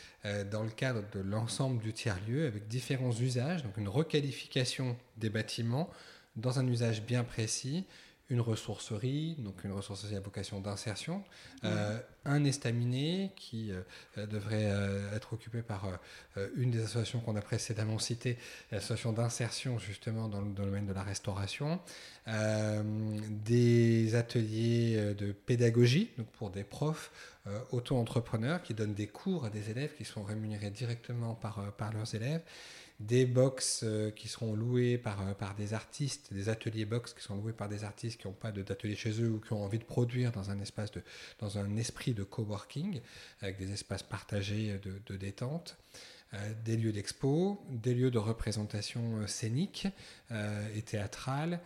dans 0.50 0.64
le 0.64 0.70
cadre 0.70 1.04
de 1.14 1.20
l'ensemble 1.20 1.80
du 1.80 1.94
tiers-lieu, 1.94 2.46
avec 2.46 2.68
différents 2.68 3.12
usages, 3.12 3.62
donc 3.62 3.78
une 3.78 3.88
requalification 3.88 4.94
des 5.16 5.30
bâtiments 5.30 5.88
dans 6.36 6.58
un 6.58 6.66
usage 6.66 7.02
bien 7.02 7.24
précis, 7.24 7.86
une 8.30 8.40
ressourcerie, 8.42 9.36
donc 9.38 9.64
une 9.64 9.72
ressourcerie 9.72 10.14
à 10.16 10.20
vocation 10.20 10.60
d'insertion, 10.60 11.24
euh, 11.64 11.98
un 12.26 12.44
estaminet 12.44 13.32
qui 13.36 13.72
euh, 13.72 14.26
devrait 14.26 14.70
euh, 14.70 15.16
être 15.16 15.32
occupé 15.32 15.62
par 15.62 15.98
une 16.56 16.70
des 16.70 16.82
associations 16.82 17.20
qu'on 17.20 17.36
a 17.36 17.40
précédemment 17.40 17.98
citées, 17.98 18.36
l'association 18.70 19.12
d'insertion 19.12 19.78
justement 19.78 20.28
dans 20.28 20.42
le 20.42 20.50
domaine 20.50 20.86
de 20.86 20.92
la 20.92 21.02
restauration, 21.02 21.80
des 22.26 24.14
ateliers 24.14 25.14
de 25.14 25.32
pédagogie 25.32 26.10
donc 26.18 26.26
pour 26.32 26.50
des 26.50 26.64
profs 26.64 27.10
auto-entrepreneurs 27.72 28.62
qui 28.62 28.74
donnent 28.74 28.94
des 28.94 29.06
cours 29.06 29.46
à 29.46 29.50
des 29.50 29.70
élèves 29.70 29.94
qui 29.96 30.04
sont 30.04 30.22
rémunérés 30.22 30.70
directement 30.70 31.34
par, 31.34 31.72
par 31.72 31.92
leurs 31.92 32.14
élèves 32.14 32.42
des 33.00 33.26
box 33.26 33.82
euh, 33.84 34.10
qui 34.10 34.26
seront 34.26 34.54
loués 34.54 34.98
par, 34.98 35.26
euh, 35.26 35.32
par 35.32 35.54
des 35.54 35.72
artistes, 35.72 36.32
des 36.34 36.48
ateliers 36.48 36.84
box 36.84 37.14
qui 37.14 37.22
sont 37.22 37.36
loués 37.36 37.52
par 37.52 37.68
des 37.68 37.84
artistes 37.84 38.20
qui 38.20 38.26
n'ont 38.26 38.32
pas 38.32 38.50
d'atelier 38.50 38.96
chez 38.96 39.22
eux 39.22 39.30
ou 39.30 39.40
qui 39.40 39.52
ont 39.52 39.64
envie 39.64 39.78
de 39.78 39.84
produire 39.84 40.32
dans 40.32 40.50
un, 40.50 40.58
espace 40.60 40.90
de, 40.90 41.02
dans 41.38 41.58
un 41.58 41.76
esprit 41.76 42.12
de 42.12 42.24
coworking, 42.24 43.00
avec 43.40 43.58
des 43.58 43.72
espaces 43.72 44.02
partagés 44.02 44.78
de, 44.78 45.16
détente. 45.16 45.78
Euh, 46.34 46.52
des 46.62 46.76
lieux 46.76 46.92
d'expo, 46.92 47.64
des 47.70 47.94
lieux 47.94 48.10
de 48.10 48.18
représentation 48.18 49.26
scénique 49.26 49.88
et 50.30 50.82
théâtrale, 50.82 51.60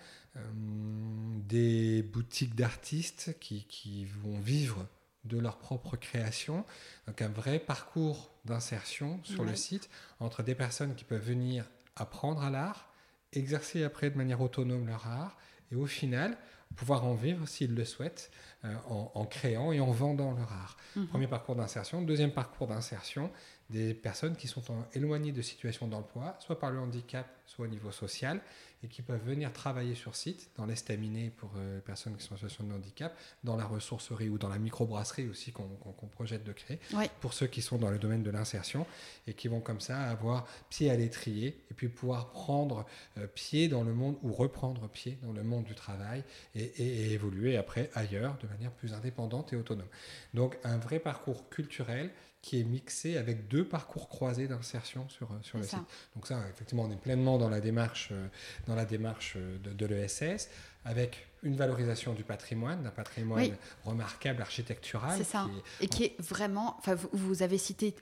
des 1.48 2.02
boutiques 2.04 2.54
d'artistes 2.54 3.36
qui, 3.40 3.64
qui, 3.64 4.04
vont 4.04 4.38
vivre 4.38 4.86
de 5.24 5.38
leur 5.38 5.58
propre 5.58 5.96
création. 5.96 6.64
Donc 7.06 7.22
un 7.22 7.28
vrai 7.28 7.58
parcours 7.58 8.32
d'insertion 8.44 9.20
sur 9.24 9.44
le 9.44 9.54
site 9.54 9.88
entre 10.20 10.42
des 10.42 10.54
personnes 10.54 10.94
qui 10.94 11.04
peuvent 11.04 11.24
venir 11.24 11.64
apprendre 11.96 12.42
à 12.42 12.50
l'art, 12.50 12.92
exercer 13.32 13.84
après 13.84 14.10
de 14.10 14.16
manière 14.16 14.40
autonome 14.40 14.86
leur 14.86 15.06
art 15.06 15.36
et 15.70 15.76
au 15.76 15.86
final 15.86 16.36
pouvoir 16.76 17.04
en 17.04 17.14
vivre 17.14 17.46
s'ils 17.46 17.74
le 17.74 17.84
souhaitent 17.84 18.30
euh, 18.64 18.74
en, 18.88 19.26
créant 19.26 19.72
et 19.72 19.80
en 19.80 19.90
vendant 19.90 20.32
leur 20.32 20.52
art. 20.52 20.76
Mhm. 20.96 21.06
Premier 21.08 21.26
parcours 21.26 21.54
d'insertion. 21.54 22.02
Deuxième 22.02 22.32
parcours 22.32 22.66
d'insertion, 22.66 23.30
des 23.72 23.94
personnes 23.94 24.36
qui 24.36 24.48
sont 24.48 24.62
éloignées 24.94 25.32
de 25.32 25.42
situations 25.42 25.88
d'emploi, 25.88 26.36
soit 26.40 26.58
par 26.58 26.70
le 26.70 26.78
handicap, 26.78 27.26
soit 27.46 27.66
au 27.66 27.68
niveau 27.68 27.90
social, 27.90 28.40
et 28.84 28.88
qui 28.88 29.00
peuvent 29.02 29.24
venir 29.24 29.52
travailler 29.52 29.94
sur 29.94 30.16
site, 30.16 30.50
dans 30.56 30.66
l'estaminet 30.66 31.30
pour 31.36 31.50
euh, 31.56 31.76
les 31.76 31.80
personnes 31.80 32.16
qui 32.16 32.24
sont 32.24 32.34
en 32.34 32.36
situation 32.36 32.64
de 32.64 32.72
handicap, 32.72 33.16
dans 33.44 33.56
la 33.56 33.64
ressourcerie 33.64 34.28
ou 34.28 34.38
dans 34.38 34.48
la 34.48 34.58
microbrasserie 34.58 35.28
aussi 35.28 35.52
qu'on 35.52 35.68
projette 36.10 36.44
de 36.44 36.52
créer, 36.52 36.80
pour 37.20 37.32
ceux 37.32 37.46
qui 37.46 37.62
sont 37.62 37.78
dans 37.78 37.90
le 37.90 37.98
domaine 37.98 38.22
de 38.22 38.30
l'insertion, 38.30 38.86
et 39.26 39.34
qui 39.34 39.48
vont 39.48 39.60
comme 39.60 39.80
ça 39.80 40.02
avoir 40.02 40.46
pied 40.68 40.90
à 40.90 40.96
l'étrier, 40.96 41.58
et 41.70 41.74
puis 41.74 41.88
pouvoir 41.88 42.30
prendre 42.30 42.84
euh, 43.18 43.26
pied 43.26 43.68
dans 43.68 43.84
le 43.84 43.94
monde, 43.94 44.16
ou 44.22 44.32
reprendre 44.32 44.88
pied 44.88 45.18
dans 45.22 45.32
le 45.32 45.42
monde 45.42 45.64
du 45.64 45.74
travail, 45.74 46.24
et, 46.54 46.64
et 46.64 47.12
évoluer 47.12 47.56
après 47.56 47.90
ailleurs 47.94 48.36
de 48.42 48.48
manière 48.48 48.72
plus 48.72 48.92
indépendante 48.92 49.52
et 49.52 49.56
autonome. 49.56 49.88
Donc 50.34 50.58
un 50.64 50.78
vrai 50.78 50.98
parcours 50.98 51.48
culturel 51.48 52.10
qui 52.42 52.60
est 52.60 52.64
mixé 52.64 53.16
avec 53.16 53.46
deux 53.46 53.64
parcours 53.64 54.08
croisés 54.08 54.48
d'insertion 54.48 55.08
sur, 55.08 55.30
euh, 55.30 55.38
sur 55.42 55.58
le 55.58 55.64
site. 55.64 55.78
Donc 56.16 56.26
ça, 56.26 56.40
effectivement, 56.50 56.82
on 56.82 56.90
est 56.90 57.00
pleinement 57.00 57.38
dans 57.38 57.48
la 57.48 57.60
démarche, 57.60 58.08
euh, 58.10 58.26
dans 58.66 58.74
la 58.74 58.84
démarche 58.84 59.34
euh, 59.36 59.58
de, 59.58 59.86
l'ESS, 59.86 60.50
avec 60.84 61.28
une 61.44 61.54
valorisation 61.54 62.14
du 62.14 62.24
patrimoine, 62.24 62.82
d'un 62.82 62.90
patrimoine 62.90 63.56
remarquable, 63.84 64.42
architectural. 64.42 65.16
C'est 65.16 65.24
ça. 65.24 65.48
Et 65.80 65.86
qui 65.86 66.04
est 66.04 66.20
vraiment, 66.20 66.76
enfin, 66.78 66.96
vous, 66.96 67.08
vous 67.12 67.42
avez 67.44 67.58
cité 67.58 67.94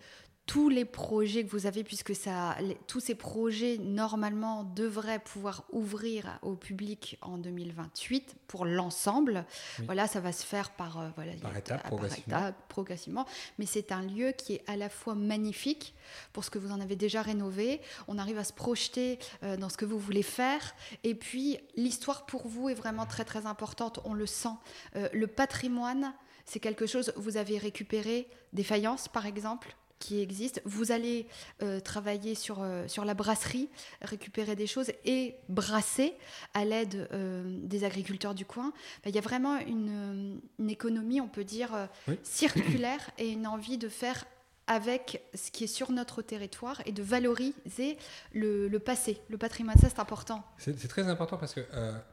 tous 0.51 0.69
les 0.69 0.85
projets 0.85 1.45
que 1.45 1.51
vous 1.53 1.67
avez, 1.67 1.85
puisque 1.85 2.13
ça, 2.13 2.57
tous 2.89 2.99
ces 2.99 3.15
projets 3.15 3.79
normalement 3.79 4.65
devraient 4.65 5.21
pouvoir 5.21 5.63
ouvrir 5.71 6.41
au 6.43 6.57
public 6.57 7.19
en 7.23 7.39
2028 7.39 8.35
pour 8.49 8.65
l'ensemble. 8.65 9.45
Voilà, 9.85 10.09
ça 10.09 10.19
va 10.19 10.33
se 10.33 10.45
faire 10.45 10.73
par, 10.73 10.99
euh, 10.99 11.09
voilà, 11.15 11.35
par 11.41 11.57
étapes, 11.57 11.85
progressivement. 11.85 12.53
progressivement. 12.69 13.27
Mais 13.61 13.67
c'est 13.67 13.93
un 13.93 14.03
lieu 14.03 14.33
qui 14.33 14.55
est 14.55 14.65
à 14.67 14.75
la 14.75 14.89
fois 14.89 15.15
magnifique 15.15 15.95
pour 16.33 16.43
ce 16.43 16.51
que 16.51 16.59
vous 16.59 16.73
en 16.73 16.81
avez 16.81 16.97
déjà 16.97 17.23
rénové. 17.23 17.81
On 18.09 18.19
arrive 18.19 18.39
à 18.39 18.45
se 18.45 18.53
projeter 18.53 19.21
euh, 19.45 19.57
dans 19.57 19.69
ce 19.69 19.77
que 19.77 19.85
vous 19.85 20.01
voulez 20.01 20.25
faire. 20.25 20.75
Et 21.05 21.15
puis, 21.15 21.59
l'histoire 21.77 22.27
pour 22.27 22.49
vous 22.49 22.69
est 22.69 22.75
vraiment 22.75 23.07
très 23.07 23.25
très 23.25 23.47
importante. 23.47 24.01
On 24.05 24.15
le 24.15 24.27
sent. 24.27 24.49
Euh, 24.97 25.09
le 25.13 25.29
patrimoine, 25.29 26.13
c'est 26.45 26.59
quelque 26.59 26.87
chose. 26.87 27.13
Vous 27.15 27.37
avez 27.37 27.57
récupéré 27.57 28.29
des 28.53 28.65
faïences, 28.65 29.07
par 29.07 29.27
exemple 29.27 29.77
qui 30.01 30.21
existe. 30.21 30.61
Vous 30.65 30.91
allez 30.91 31.29
euh, 31.63 31.79
travailler 31.79 32.35
sur, 32.35 32.63
euh, 32.63 32.89
sur 32.89 33.05
la 33.05 33.15
brasserie, 33.15 33.69
récupérer 34.03 34.57
des 34.57 34.67
choses 34.67 34.91
et 35.05 35.37
brasser 35.49 36.15
à 36.55 36.65
l'aide 36.65 37.09
euh, 37.13 37.45
des 37.63 37.85
agriculteurs 37.85 38.35
du 38.35 38.45
coin. 38.45 38.73
il 39.07 39.15
y 39.15 39.19
a 39.19 39.21
vraiment 39.21 39.59
une, 39.59 40.41
économie, 40.69 41.21
on 41.21 41.29
peut 41.29 41.45
dire, 41.45 41.89
circulaire 42.23 43.11
et 43.19 43.29
une 43.29 43.47
envie 43.47 43.77
de 43.77 43.89
faire 43.89 44.25
avec 44.67 45.23
ce 45.35 45.51
qui 45.51 45.65
est 45.65 45.67
sur 45.67 45.91
notre 45.91 46.23
territoire 46.23 46.81
et 46.87 46.93
de 46.93 47.03
valoriser 47.03 47.99
le, 48.33 48.79
passé, 48.79 49.21
le 49.29 49.37
patrimoine. 49.37 49.77
Ça, 49.79 49.89
c'est 49.89 49.99
important. 49.99 50.45
C'est 50.59 50.89
très 50.89 51.09
important 51.09 51.37
parce 51.37 51.55
que, 51.55 51.61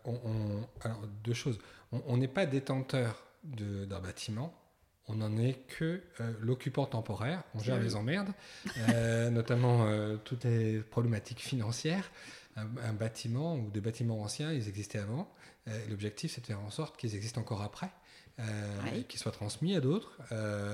on, 0.05 0.19
alors, 0.81 1.01
deux 1.23 1.33
choses. 1.33 1.59
On 1.91 2.17
n'est 2.17 2.27
pas 2.27 2.45
détenteur 2.45 3.23
d'un 3.43 3.99
bâtiment 3.99 4.53
on 5.07 5.15
n'en 5.15 5.37
est 5.37 5.53
que 5.67 6.01
euh, 6.19 6.33
l'occupant 6.39 6.85
temporaire. 6.85 7.43
On 7.55 7.59
gère 7.59 7.79
les 7.79 7.95
emmerdes, 7.95 8.31
euh, 8.89 9.29
notamment 9.31 9.85
euh, 9.87 10.17
toutes 10.17 10.43
les 10.43 10.79
problématiques 10.79 11.39
financières. 11.39 12.11
Un, 12.55 12.93
bâtiment 12.93 13.55
ou 13.55 13.69
des 13.69 13.81
bâtiments 13.81 14.19
anciens, 14.23 14.51
ils 14.51 14.67
existaient 14.67 14.97
avant. 14.97 15.31
L'objectif, 15.89 16.31
c'est 16.33 16.41
de 16.41 16.47
faire 16.47 16.59
en 16.59 16.71
sorte 16.71 16.97
qu'ils 16.97 17.13
existent 17.13 17.39
encore 17.39 17.61
après. 17.61 17.91
qu'ils 19.07 19.19
soient 19.19 19.31
transmis 19.31 19.75
à 19.75 19.79
d'autres, 19.79 20.17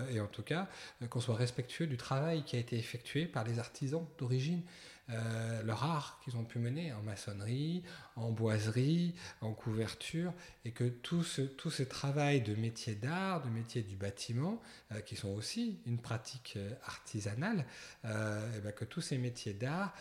et 0.10 0.22
en 0.22 0.28
tout 0.28 0.44
cas 0.44 0.70
qu'on 1.10 1.20
soit 1.20 1.36
respectueux 1.36 1.86
du 1.86 1.98
travail 1.98 2.46
qui 2.46 2.56
a 2.56 2.60
été 2.60 2.78
effectué 2.78 3.26
par 3.26 3.44
les 3.44 3.60
artisans 3.60 4.06
d'origine. 4.18 4.62
Euh, 5.10 5.62
leur 5.64 5.84
art 5.84 6.22
qu'ils 6.24 6.38
ont 6.38 6.46
pu 6.46 6.60
mener 6.60 6.94
en 6.94 7.02
maçonnerie, 7.02 7.84
en 8.16 8.32
boiserie, 8.32 9.14
en 9.42 9.52
couverture, 9.52 10.34
et 10.64 10.72
que 10.72 10.86
tout 10.86 11.24
ce, 11.24 11.42
tout 11.42 11.70
ce 11.70 11.84
travail 11.84 12.40
de 12.40 12.56
métier 12.56 12.96
d'art, 12.96 13.44
de 13.44 13.50
métier 13.50 13.82
du 13.82 13.98
bâtiment, 13.98 14.62
euh, 14.94 15.02
qui 15.02 15.18
sont 15.18 15.28
aussi 15.30 15.82
une 15.86 16.00
pratique 16.00 16.54
euh, 16.56 16.72
artisanale, 16.86 17.66
ben 18.04 18.72
que 18.72 18.86
tous 18.86 19.02
ces 19.02 19.18
métiers 19.18 19.54
d'art, 19.54 19.94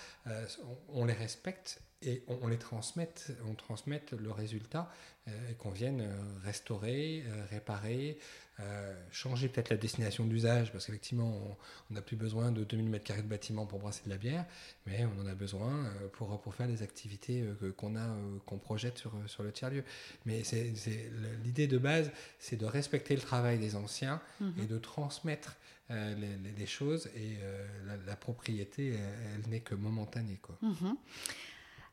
on, 0.89 1.05
les 1.05 1.13
respecte 1.13 1.81
et 2.03 2.23
on, 2.27 2.47
les 2.47 2.59
transmette, 2.59 3.33
on 3.49 3.55
transmette 3.55 4.13
le 4.13 4.31
résultat 4.31 4.91
et 5.27 5.55
qu'on 5.55 5.71
vienne 5.71 6.09
restaurer, 6.43 7.25
réparer, 7.51 8.19
euh, 8.61 8.95
changer 9.11 9.49
peut-être 9.49 9.71
la 9.71 9.79
destination 9.79 10.27
d'usage, 10.27 10.73
parce 10.73 10.87
qu'effectivement, 10.87 11.57
on 11.91 11.95
n'a 11.95 12.03
plus 12.03 12.17
besoin 12.17 12.53
de 12.53 12.65
2000 12.65 12.91
m2 12.91 13.17
de 13.17 13.23
bâtiment 13.23 13.65
pour 13.65 13.79
brasser 13.79 14.03
de 14.05 14.11
la 14.11 14.19
bière, 14.19 14.45
mais 14.87 15.07
on 15.07 15.23
en 15.23 15.27
a 15.27 15.35
besoin 15.35 15.87
euh, 15.87 16.09
pour, 16.13 16.39
pour 16.41 16.55
faire 16.55 16.67
les 16.67 16.83
activités 16.83 17.43
euh, 17.43 17.73
qu'on 17.73 17.97
a, 17.97 18.07
qu'on 18.45 18.59
projette 18.59 18.99
sur, 18.99 19.13
sur 19.27 19.43
le 19.43 19.53
tiers-lieu. 19.53 19.85
Mais 20.27 20.45
c'est, 20.45 20.73
l'idée 21.45 21.67
de 21.67 21.79
base, 21.79 22.11
c'est 22.39 22.57
de 22.57 22.67
respecter 22.67 23.15
le 23.15 23.23
travail 23.23 23.59
des 23.59 23.75
anciens 23.75 24.21
mhm. 24.41 24.55
et 24.63 24.67
de 24.67 24.79
transmettre 24.79 25.57
les, 25.91 26.67
choses, 26.67 27.11
et 27.15 27.37
la, 28.07 28.17
propriété, 28.17 28.95
elle, 29.35 29.51
n'est 29.51 29.61
que 29.61 29.75
momentanée. 29.75 30.39
Quoi. 30.41 30.57
Mhm. 30.63 30.97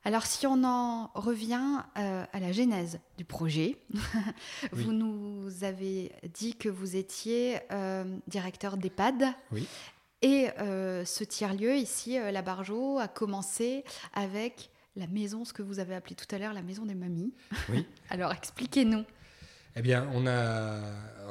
Alors 0.05 0.25
si 0.25 0.47
on 0.47 0.63
en 0.63 1.07
revient 1.13 1.83
euh, 1.97 2.25
à 2.31 2.39
la 2.39 2.51
genèse 2.51 2.99
du 3.17 3.25
projet, 3.25 3.77
vous 4.71 4.93
nous 4.93 5.63
avez 5.63 6.13
dit 6.33 6.55
que 6.55 6.69
vous 6.69 6.95
étiez 6.95 7.59
euh, 7.71 8.17
directeur 8.27 8.77
d'EHPAD. 8.77 9.25
Oui. 9.51 9.67
Et 10.21 10.49
euh, 10.59 11.05
ce 11.05 11.23
tiers-lieu 11.23 11.75
ici, 11.75 12.17
la 12.17 12.41
Bargeau, 12.41 12.99
a 12.99 13.07
commencé 13.07 13.83
avec 14.13 14.69
la 14.95 15.07
maison, 15.07 15.45
ce 15.45 15.53
que 15.53 15.61
vous 15.61 15.79
avez 15.79 15.95
appelé 15.95 16.15
tout 16.15 16.33
à 16.33 16.39
l'heure 16.39 16.53
la 16.53 16.61
maison 16.61 16.85
des 16.85 16.95
mamies. 16.95 17.33
Oui. 17.69 17.85
Alors 18.09 18.31
expliquez-nous. 18.31 19.05
Eh 19.75 19.81
bien, 19.81 20.09
on 20.13 20.25
a, 20.27 20.79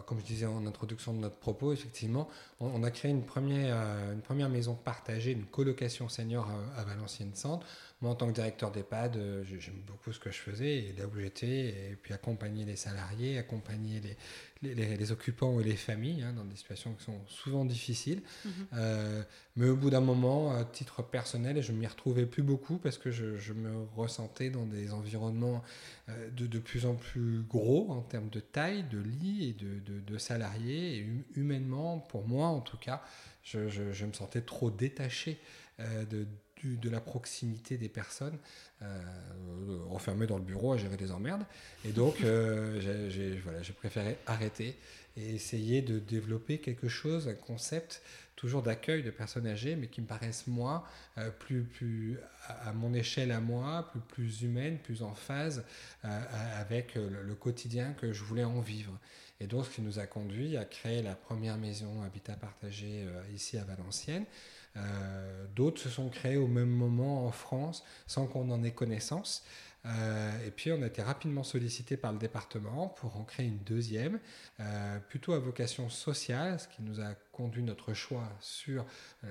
comme 0.07 0.21
je 0.21 0.25
disais 0.25 0.47
en 0.47 0.65
introduction 0.67 1.13
de 1.13 1.19
notre 1.19 1.37
propos, 1.37 1.73
effectivement, 1.73 2.29
on, 2.61 2.83
a 2.83 2.91
créé 2.91 3.11
une 3.11 3.25
première, 3.25 3.77
une 4.13 4.23
première 4.23 4.49
maison 4.49 4.75
partagée, 4.75 5.33
une 5.33 5.47
colocation 5.47 6.09
senior 6.09 6.49
à, 6.49 6.81
à 6.81 6.85
Valenciennes 6.85 7.35
Centre, 7.35 7.67
moi, 8.01 8.13
en 8.13 8.15
tant 8.15 8.29
que 8.29 8.33
directeur 8.33 8.71
d'EHPAD, 8.71 9.17
euh, 9.17 9.45
j'aime 9.45 9.83
beaucoup 9.85 10.13
ce 10.13 10.21
que 10.21 10.31
je 10.31 10.39
faisais 10.39 10.77
et 10.77 10.95
là 10.97 11.07
où 11.07 11.19
j'étais, 11.19 11.91
et 11.91 11.99
puis 12.01 12.15
accompagner 12.15 12.65
les 12.65 12.77
salariés, 12.77 13.39
accompagner 13.39 13.99
les, 14.01 14.17
les, 14.63 15.13
occupants 15.13 15.61
et 15.61 15.65
les 15.65 15.77
familles 15.77 16.23
hein, 16.23 16.33
dans 16.33 16.45
des 16.45 16.57
situations 16.57 16.95
qui 16.95 17.05
sont 17.05 17.21
souvent 17.27 17.65
difficiles. 17.65 18.23
Mhm. 18.45 18.53
Euh, 18.75 19.23
mais 19.57 19.69
au 19.69 19.77
bout 19.77 19.91
d'un 19.91 20.01
moment, 20.01 20.55
à 20.55 20.65
titre 20.65 21.03
personnel, 21.03 21.63
je 21.63 21.73
ne 21.73 21.79
m'y 21.79 21.87
retrouvais 21.87 22.27
plus 22.27 22.43
beaucoup 22.43 22.79
parce 22.79 22.99
que 22.99 23.11
je, 23.11 23.37
je, 23.37 23.53
me 23.53 23.85
ressentais 23.97 24.51
dans 24.51 24.67
des 24.67 24.93
environnements 24.93 25.63
euh, 26.09 26.31
de, 26.31 26.47
de, 26.47 26.59
plus 26.59 26.87
en 26.87 26.95
plus 26.95 27.43
gros 27.49 27.91
en 27.91 28.01
termes 28.03 28.31
de 28.31 28.41
taille, 28.41 28.85
de 28.85 28.99
lits 28.99 29.51
et 29.51 29.53
de, 29.53 29.81
de, 29.81 30.01
de 30.01 30.19
salariés. 30.19 30.99
Et 30.99 31.07
humainement, 31.35 31.99
pour 31.99 32.27
moi 32.27 32.49
en 32.49 32.61
tout 32.61 32.79
cas, 32.79 33.03
je, 33.43 33.69
je, 33.69 34.05
me 34.05 34.13
sentais 34.13 34.43
trop 34.43 34.71
détaché 34.71 35.39
de 35.79 36.27
de 36.65 36.91
la 36.91 37.01
proximité 37.01 37.79
des 37.79 37.89
personnes, 37.89 38.39
euh, 38.83 39.01
enfermées 39.91 40.27
dans 40.27 40.39
le 40.39 40.45
bureau 40.45 40.73
à 40.73 40.77
gérer 40.77 40.97
des 40.97 41.11
emmerdes. 41.11 41.45
Et 41.85 41.93
donc, 41.93 42.23
euh, 42.23 42.81
j'ai 43.11 43.37
voilà, 43.39 43.61
préféré 43.77 44.19
arrêter 44.27 44.77
et 45.17 45.35
essayer 45.35 45.83
de 45.83 45.99
développer 45.99 46.59
quelque 46.59 46.89
chose, 46.89 47.29
un 47.29 47.35
concept 47.35 48.03
toujours 48.37 48.63
d'accueil 48.63 49.03
de 49.03 49.11
personnes 49.11 49.49
âgées, 49.49 49.75
mais 49.75 49.89
qui 49.89 50.01
me 50.01 50.07
paraissent 50.07 50.47
moi 50.47 50.87
euh, 51.19 51.31
plus, 51.31 51.65
plus 51.65 52.19
à, 52.47 52.73
mon 52.73 52.95
échelle 52.95 53.33
à 53.33 53.41
moi, 53.41 53.89
plus, 53.91 54.01
plus 54.01 54.43
humaine, 54.43 54.79
plus 54.79 55.03
en 55.03 55.15
phase 55.15 55.65
euh, 56.05 56.61
avec 56.61 56.95
le, 56.95 57.25
le, 57.25 57.35
quotidien 57.35 57.95
que 57.95 58.13
je 58.13 58.23
voulais 58.23 58.45
en 58.45 58.61
vivre. 58.61 58.97
Et 59.41 59.49
donc, 59.49 59.67
ce 59.67 59.71
qui 59.71 59.83
nous 59.83 59.99
a 59.99 60.07
conduit 60.07 60.57
à 60.57 60.65
créer 60.65 61.03
la 61.03 61.17
première 61.17 61.57
maison 61.59 62.03
Habitat 62.03 62.35
Partagé 62.35 63.07
ici 63.35 63.57
à 63.57 63.65
Valenciennes. 63.65 64.25
Euh, 64.79 65.47
d'autres 65.55 65.81
se 65.81 65.89
sont 65.89 66.09
créés 66.09 66.37
au 66.37 66.47
même 66.47 66.71
moment 66.71 67.27
en 67.27 67.33
France 67.33 67.85
sans 68.07 68.27
qu'on 68.27 68.51
en 68.51 68.63
ait 68.63 68.73
connaissance. 68.73 69.45
Euh, 69.87 70.47
et 70.47 70.51
puis 70.51 70.73
on 70.73 70.83
a 70.83 70.87
été 70.87 71.03
rapidement 71.03 71.45
sollicité 71.45 71.97
par 71.97 72.13
le 72.13 72.19
département 72.19 72.89
pour 72.89 73.17
en 73.17 73.23
créer 73.23 73.47
une 73.47 73.59
deuxième, 73.59 74.19
euh, 74.61 74.99
plutôt 75.09 75.33
à 75.33 75.39
vocation 75.39 75.89
sociale, 75.89 76.59
ce 76.59 76.67
qui 76.67 76.83
nous 76.83 77.01
a 77.01 77.15
conduit 77.33 77.63
notre 77.63 77.95
choix 77.95 78.29
sur 78.41 78.85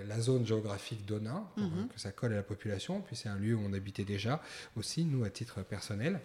la 0.06 0.20
zone 0.22 0.46
géographique 0.46 1.06
d'Onin, 1.06 1.48
pour 1.56 1.66
mhm. 1.66 1.90
que 1.90 2.00
ça 2.00 2.12
colle 2.12 2.32
à 2.32 2.38
la 2.38 2.44
population, 2.44 3.02
puis 3.02 3.18
c'est 3.18 3.28
un 3.30 3.38
lieu 3.38 3.56
où 3.56 3.62
on 3.62 3.74
habitait 3.74 4.06
déjà 4.06 4.42
aussi, 4.78 5.04
nous 5.04 5.26
à 5.26 5.30
titre 5.30 5.62
personnel. 5.64 6.22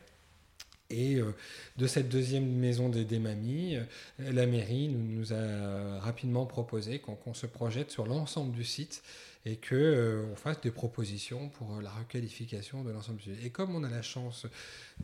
Et 0.91 1.17
euh, 1.17 1.35
de 1.77 1.87
cette 1.87 2.09
deuxième 2.09 2.47
maison 2.47 2.89
des, 2.89 3.19
mamies, 3.19 3.77
euh, 3.77 3.85
la 4.19 4.47
mairie 4.47 4.89
nous, 4.89 5.33
a 5.33 5.99
rapidement 6.01 6.47
proposé 6.47 7.01
qu'on 7.01 7.35
se 7.35 7.47
projette 7.47 7.91
sur 7.91 8.07
l'ensemble 8.07 8.53
du 8.53 8.65
site 8.65 9.03
et 9.45 9.57
qu'on 9.57 9.75
euh, 9.75 10.37
fasse 10.37 10.61
des 10.61 10.71
propositions 10.71 11.49
pour 11.49 11.81
la 11.81 11.91
requalification 11.91 12.85
de 12.85 12.93
l'ensemble 12.93 13.19
du 13.19 13.35
site. 13.35 13.45
Et 13.45 13.51
comme 13.51 13.75
on 13.75 13.83
a 13.83 13.91
la 13.91 14.03
chance 14.03 14.47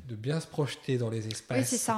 de 0.07 0.15
bien 0.15 0.39
se 0.39 0.47
projeter 0.47 0.97
dans 0.97 1.11
les 1.11 1.27
espaces 1.27 1.91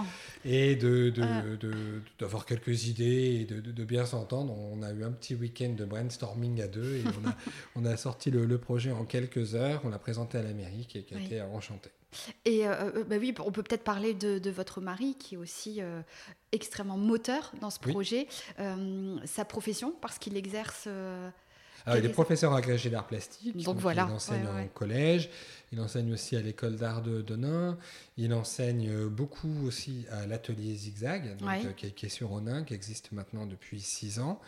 et 0.45 0.77
d'avoir 0.77 2.45
de, 2.45 2.49
quelques 2.49 2.87
idées 2.87 3.41
et 3.41 3.45
de, 3.45 3.85
bien 3.85 4.07
s'entendre, 4.07 4.57
on 4.57 4.83
a 4.83 4.91
eu 4.93 5.05
un 5.05 5.13
petit 5.13 5.35
week-end 5.35 5.75
de 5.77 5.85
brainstorming 5.85 6.63
à 6.63 6.69
deux 6.69 6.97
et 6.97 7.05
on 7.23 7.29
a, 7.29 7.37
on 7.77 7.85
a 7.85 7.97
sorti 7.99 8.31
le, 8.31 8.59
projet 8.59 8.91
en 8.91 9.05
quelques 9.05 9.55
heures, 9.55 9.83
on 9.85 9.91
l'a 9.91 9.99
présenté 9.99 10.39
à 10.39 10.43
la 10.43 10.55
mairie 10.55 10.87
qui, 10.87 10.99
a 10.99 11.19
été 11.19 11.43
enchantée. 11.43 11.91
Et 12.45 12.67
euh, 12.67 12.91
euh, 12.97 13.05
bah 13.05 13.17
oui, 13.19 13.35
on 13.39 13.53
peut 13.53 13.63
peut-être 13.63 13.85
parler 13.85 14.15
de, 14.15 14.51
votre 14.51 14.81
mari 14.81 15.15
qui 15.19 15.35
est 15.35 15.39
aussi 15.39 15.81
euh, 15.81 16.01
extrêmement 16.53 16.99
moteur 16.99 17.53
dans 17.61 17.71
ce 17.71 17.79
projet. 17.79 18.27
sa 19.25 19.45
profession, 19.45 19.95
parce 20.01 20.19
qu'il 20.19 20.37
exerce. 20.37 20.89
Alors, 21.87 21.99
il 21.99 22.05
est 22.05 22.11
professeur 22.11 22.53
agrégé 22.53 22.91
d'art 22.91 23.07
plastique. 23.07 23.57
Donc, 23.57 23.79
voilà. 23.79 24.07
Il 24.09 24.15
enseigne 24.15 24.47
en 24.47 24.67
collège. 24.69 25.31
Il 25.73 25.81
enseigne 25.81 26.13
aussi 26.13 26.37
à 26.37 26.43
l'école 26.43 26.77
d'art 26.77 27.01
de 27.01 27.23
Denain. 27.23 27.79
Il 28.17 28.35
enseigne 28.35 29.07
beaucoup 29.07 29.67
aussi 29.67 30.05
à 30.11 30.27
l'atelier 30.27 30.75
Zigzag, 30.75 31.37
qui, 31.77 31.93
qui, 31.93 32.07
est 32.07 32.11
sur 32.11 32.33
Onin, 32.33 32.65
qui 32.65 32.75
existe 32.75 33.13
maintenant 33.13 33.47
depuis 33.47 33.81
six 33.81 34.19
ans. 34.19 34.41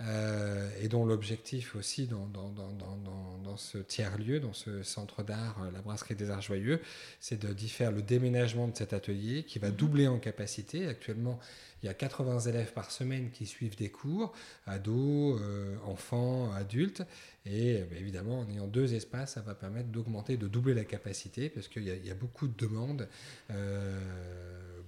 Euh, 0.00 0.70
et 0.80 0.88
dont 0.88 1.04
l'objectif 1.04 1.74
aussi 1.74 2.06
dans, 2.06 2.26
dans, 2.26 2.50
dans, 2.50 2.72
dans 2.72 3.56
ce 3.58 3.78
tiers-lieu, 3.78 4.40
dans 4.40 4.52
ce 4.52 4.82
centre 4.82 5.22
d'art, 5.22 5.60
euh, 5.62 5.70
la 5.72 5.82
brasserie 5.82 6.14
des 6.14 6.30
Arts 6.30 6.42
Joyeux, 6.42 6.80
c'est 7.20 7.38
de 7.38 7.52
faire 7.66 7.92
le 7.92 8.02
déménagement 8.02 8.68
de 8.68 8.76
cet 8.76 8.92
atelier 8.92 9.42
qui 9.42 9.58
va 9.58 9.68
mhm. 9.68 9.76
doubler 9.76 10.08
en 10.08 10.18
capacité. 10.18 10.86
Actuellement, 10.86 11.38
il 11.82 11.86
y 11.86 11.88
a 11.88 11.94
80 11.94 12.40
élèves 12.40 12.72
par 12.72 12.90
semaine 12.90 13.30
qui 13.30 13.46
suivent 13.46 13.76
des 13.76 13.90
cours, 13.90 14.32
ados, 14.66 15.40
euh, 15.40 15.76
enfants, 15.84 16.52
adultes. 16.52 17.02
Et 17.44 17.82
bah, 17.90 17.96
évidemment, 17.98 18.40
en 18.40 18.50
ayant 18.50 18.66
deux 18.66 18.94
espaces, 18.94 19.34
ça 19.34 19.40
va 19.40 19.54
permettre 19.54 19.88
d'augmenter, 19.88 20.36
de 20.36 20.48
doubler 20.48 20.74
la 20.74 20.84
capacité, 20.84 21.48
parce 21.48 21.68
qu'il 21.68 21.82
y, 21.82 22.06
y, 22.06 22.10
a 22.10 22.14
beaucoup 22.14 22.48
de 22.48 22.56
demandes. 22.56 23.08
Euh, 23.50 23.98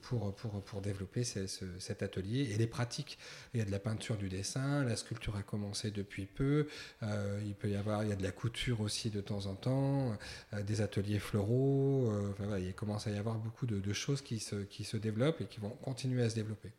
pour, 0.00 0.34
pour, 0.34 0.62
pour 0.62 0.80
développer 0.80 1.24
cet 1.24 2.02
atelier 2.02 2.50
et 2.52 2.56
les 2.56 2.66
pratiques. 2.66 3.18
Il 3.54 3.60
y 3.60 3.62
a 3.62 3.66
de 3.66 3.70
la 3.70 3.78
peinture 3.78 4.16
du 4.16 4.28
dessin, 4.28 4.84
la 4.84 4.96
sculpture 4.96 5.36
a 5.36 5.42
commencé 5.42 5.90
depuis 5.90 6.26
peu, 6.26 6.68
euh, 7.02 7.40
il 7.44 7.54
peut 7.54 7.68
y 7.68 7.76
avoir, 7.76 8.02
il 8.02 8.10
y 8.10 8.12
a 8.12 8.16
de 8.16 8.22
la 8.22 8.32
couture 8.32 8.80
aussi 8.80 9.10
de 9.10 9.20
temps 9.20 9.46
en 9.46 9.54
temps, 9.54 10.16
euh, 10.52 10.62
des 10.62 10.80
ateliers 10.80 11.18
floraux, 11.18 12.10
euh, 12.10 12.60
il 12.60 12.74
commence 12.74 13.06
à 13.06 13.10
y 13.10 13.18
avoir 13.18 13.36
beaucoup 13.36 13.66
de, 13.66 13.92
choses 13.92 14.22
qui 14.22 14.38
se, 14.38 14.56
qui 14.56 14.84
se 14.84 14.96
développent 14.96 15.40
et 15.40 15.46
qui 15.46 15.58
vont 15.60 15.70
continuer 15.82 16.22
à 16.22 16.30
se 16.30 16.36
développer. 16.36 16.72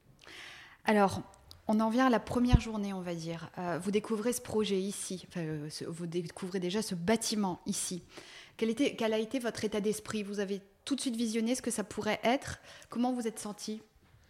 Alors, 0.85 1.21
on 1.67 1.79
en 1.79 1.89
vient 1.89 2.07
à 2.07 2.09
la 2.09 2.19
première 2.19 2.59
journée, 2.59 2.93
on 2.93 3.01
va 3.01 3.13
dire. 3.13 3.51
vous 3.81 3.91
découvrez 3.91 4.33
ce 4.33 4.41
projet 4.41 4.79
ici, 4.79 5.27
vous 5.87 6.07
découvrez 6.07 6.59
déjà 6.59 6.81
ce 6.81 6.95
bâtiment 6.95 7.61
ici. 7.65 8.03
Quel, 8.57 8.69
était, 8.69 8.95
quel 8.95 9.13
a 9.13 9.19
été 9.19 9.39
votre 9.39 9.63
état 9.63 9.81
d'esprit? 9.81 10.23
Vous 10.23 10.39
avez 10.39 10.61
tout 10.85 10.95
de 10.95 11.01
suite 11.01 11.15
visionné 11.15 11.55
ce 11.55 11.61
que 11.61 11.71
ça 11.71 11.83
pourrait 11.83 12.19
être. 12.23 12.59
Comment 12.89 13.13
vous 13.13 13.27
êtes 13.27 13.39
senti 13.39 13.81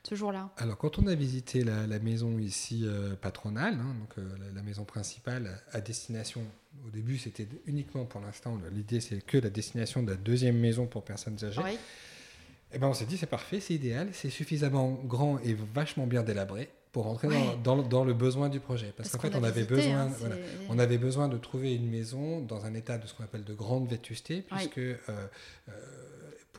ce 0.03 0.15
jour-là? 0.15 0.49
Alors, 0.57 0.77
quand 0.77 0.99
on 0.99 1.07
a 1.07 1.15
visité 1.15 1.63
la, 1.63 1.99
maison 1.99 2.37
ici 2.39 2.81
euh, 2.83 3.15
patronale, 3.15 3.75
hein, 3.75 3.95
donc 3.99 4.17
euh, 4.17 4.53
la, 4.53 4.61
maison 4.61 4.83
principale 4.83 5.61
à 5.71 5.81
destination, 5.81 6.41
au 6.85 6.89
début 6.89 7.17
c'était 7.17 7.47
uniquement 7.65 8.05
pour 8.05 8.21
l'instant, 8.21 8.59
l'idée 8.71 9.01
c'est 9.01 9.21
que 9.25 9.37
la 9.37 9.49
destination 9.49 10.03
de 10.03 10.11
la 10.11 10.17
deuxième 10.17 10.57
maison 10.57 10.87
pour 10.87 11.03
personnes 11.03 11.37
âgées. 11.43 11.61
Oui. 11.63 11.77
Et 12.73 12.75
eh 12.75 12.79
ben 12.79 12.87
on 12.87 12.93
s'est 12.93 13.05
dit 13.05 13.17
c'est 13.17 13.25
parfait, 13.25 13.59
c'est 13.59 13.73
idéal, 13.73 14.09
c'est 14.13 14.29
suffisamment 14.29 14.91
grand 14.91 15.39
et 15.39 15.53
vachement 15.73 16.07
bien 16.07 16.23
délabré 16.23 16.69
pour 16.91 17.05
rentrer 17.05 17.27
dans, 17.63 17.81
dans, 17.81 18.03
le 18.03 18.13
besoin 18.13 18.49
du 18.49 18.59
projet. 18.59 18.93
Parce, 18.95 19.09
qu'en 19.11 19.19
fait, 19.19 19.35
on 19.35 19.43
avait, 19.43 19.63
besoin, 19.63 20.07
hein, 20.07 20.11
on 20.69 20.77
avait 20.77 20.97
besoin 20.97 21.29
de 21.29 21.37
trouver 21.37 21.73
une 21.73 21.89
maison 21.89 22.41
dans 22.41 22.65
un 22.65 22.73
état 22.73 22.97
de 22.97 23.07
ce 23.07 23.13
qu'on 23.13 23.23
appelle 23.23 23.45
de 23.45 23.53
grande 23.53 23.87
vétusté, 23.87 24.41
puisque 24.41 24.77
euh, 24.77 24.99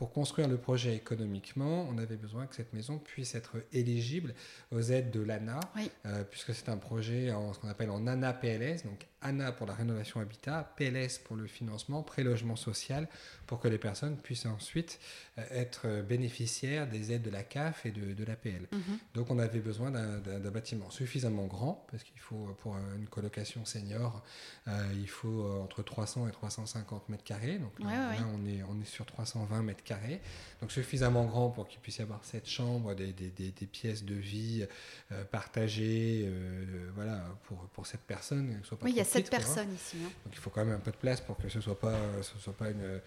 pour 0.03 0.11
construire 0.11 0.49
le 0.49 0.57
projet 0.57 0.97
économiquement, 0.97 1.87
on 1.89 1.97
avait 1.97 2.17
besoin 2.17 2.45
que 2.45 2.55
cette 2.55 2.73
maison 2.73 2.97
puisse 2.97 3.35
être 3.35 3.55
éligible 3.71 4.35
aux 4.73 4.81
aides 4.81 5.11
de 5.11 5.21
l'ANA, 5.21 5.61
euh, 6.05 6.25
puisque 6.29 6.53
c'est 6.53 6.67
un 6.67 6.75
projet 6.75 7.31
en 7.31 7.53
ce 7.53 7.59
qu'on 7.59 7.69
appelle 7.69 7.89
en 7.89 8.05
ANA 8.05 8.33
PLS, 8.33 8.83
donc 8.83 9.07
ANA 9.21 9.53
pour 9.53 9.65
la 9.65 9.73
rénovation 9.73 10.19
habitat, 10.19 10.73
PLS 10.75 11.19
pour 11.23 11.37
le 11.37 11.47
financement, 11.47 12.03
prélogement 12.03 12.57
social, 12.57 13.07
pour 13.47 13.61
que 13.61 13.69
les 13.69 13.77
personnes 13.77 14.17
puissent 14.17 14.45
ensuite 14.45 14.99
euh, 15.37 15.43
être 15.51 16.01
bénéficiaires 16.01 16.85
des 16.85 17.13
aides 17.13 17.21
de 17.21 17.29
la 17.29 17.43
CAF 17.43 17.85
et 17.85 17.91
de, 17.91 18.13
de 18.13 18.25
l'APL. 18.25 18.67
Mhm. 18.73 18.97
Donc 19.13 19.31
on 19.31 19.39
avait 19.39 19.61
besoin 19.61 19.89
d'un 19.89 20.51
bâtiment 20.51 20.89
suffisamment 20.89 21.45
grand, 21.45 21.87
parce 21.89 22.03
qu'il 22.03 22.19
faut, 22.19 22.57
pour 22.59 22.75
une 22.97 23.07
colocation 23.07 23.63
senior, 23.63 24.21
euh, 24.67 24.71
il 24.95 25.07
faut 25.07 25.49
entre 25.63 25.81
300 25.81 26.27
et 26.27 26.31
350 26.31 27.07
mètres 27.07 27.23
carrés. 27.23 27.57
Donc 27.57 27.79
là, 27.79 28.11
on, 28.35 28.45
est, 28.45 28.63
on 28.63 28.81
est 28.81 28.85
sur 28.85 29.05
320 29.05 29.63
mètres 29.63 29.81
carrés 29.81 29.92
carrés, 29.93 30.21
donc 30.61 30.71
suffisamment 30.71 31.25
grand 31.25 31.49
pour 31.49 31.67
qu'il 31.67 31.79
puisse 31.79 31.97
y 31.97 32.01
avoir 32.01 32.23
cette 32.23 32.47
chambre, 32.47 32.93
des, 32.93 33.11
des, 33.11 33.29
des, 33.29 33.67
pièces 33.67 34.03
de 34.03 34.15
vie 34.15 34.65
euh, 35.11 35.23
partagées, 35.25 36.23
euh, 36.25 36.89
voilà, 36.95 37.23
pour, 37.47 37.57
pour 37.73 37.85
cette 37.85 38.01
personne. 38.01 38.59
Soit 38.63 38.77
pas 38.77 38.85
oui, 38.85 38.91
il 38.91 38.97
y 38.97 39.01
a 39.01 39.05
sept 39.05 39.29
personnes 39.29 39.73
ici. 39.73 39.97
Hein. 40.03 40.09
Donc 40.25 40.33
il 40.33 40.39
faut 40.39 40.49
quand 40.49 40.63
même 40.65 40.75
un 40.75 40.79
peu 40.79 40.91
de 40.91 40.97
place 40.97 41.21
pour 41.21 41.37
que 41.37 41.49
ce 41.49 41.61
soit 41.61 41.79
pas, 41.79 41.97
ce 42.21 42.37
soit 42.39 42.53
pas 42.53 42.69
une, 42.69 43.01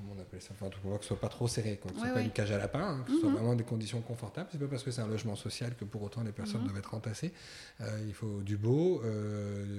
comment 0.00 0.14
on 0.18 0.22
appelle 0.22 0.40
ça, 0.40 0.50
enfin, 0.52 0.70
pour 0.82 0.98
que 0.98 1.04
ce 1.04 1.08
soit 1.08 1.20
pas 1.20 1.28
trop 1.28 1.48
serré, 1.48 1.78
quoi, 1.80 1.90
que 1.90 1.98
ce 1.98 2.04
soit 2.04 2.14
pas 2.14 2.20
une 2.20 2.30
cage 2.30 2.50
à 2.52 2.58
lapin, 2.58 2.80
hein, 2.80 3.04
que 3.06 3.12
ce 3.12 3.20
soit 3.20 3.28
mhm. 3.28 3.36
vraiment 3.36 3.54
des 3.54 3.64
conditions 3.64 4.00
confortables. 4.00 4.48
C'est 4.52 4.58
pas 4.58 4.66
parce 4.66 4.82
que 4.82 4.90
c'est 4.90 5.02
un 5.02 5.08
logement 5.08 5.36
social 5.36 5.74
que 5.76 5.84
pour 5.84 6.02
autant 6.02 6.22
les 6.22 6.32
personnes 6.32 6.62
mhm. 6.62 6.68
doivent 6.68 6.78
être 6.78 6.94
entassées. 6.94 7.32
Euh, 7.80 8.04
il 8.06 8.14
faut 8.14 8.40
du 8.40 8.56
beau, 8.56 9.02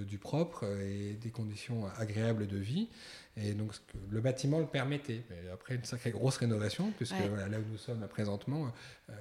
du 0.08 0.18
propre 0.18 0.66
et 0.66 1.14
des 1.22 1.30
conditions 1.30 1.86
agréables 1.98 2.48
de 2.48 2.58
vie. 2.58 2.90
Et 3.38 3.54
donc 3.54 3.72
le 4.10 4.20
bâtiment 4.20 4.60
le 4.60 4.66
permettait. 4.66 5.24
Mais 5.30 5.50
après 5.52 5.76
une 5.76 5.86
sacrée 5.86 6.12
grosse 6.12 6.38
rénovation, 6.38 6.92
puisque 6.98 7.14
là 7.14 7.60
où 7.60 7.72
nous 7.72 7.78
sommes 7.78 8.06
présentement, 8.08 8.72
euh, 9.10 9.14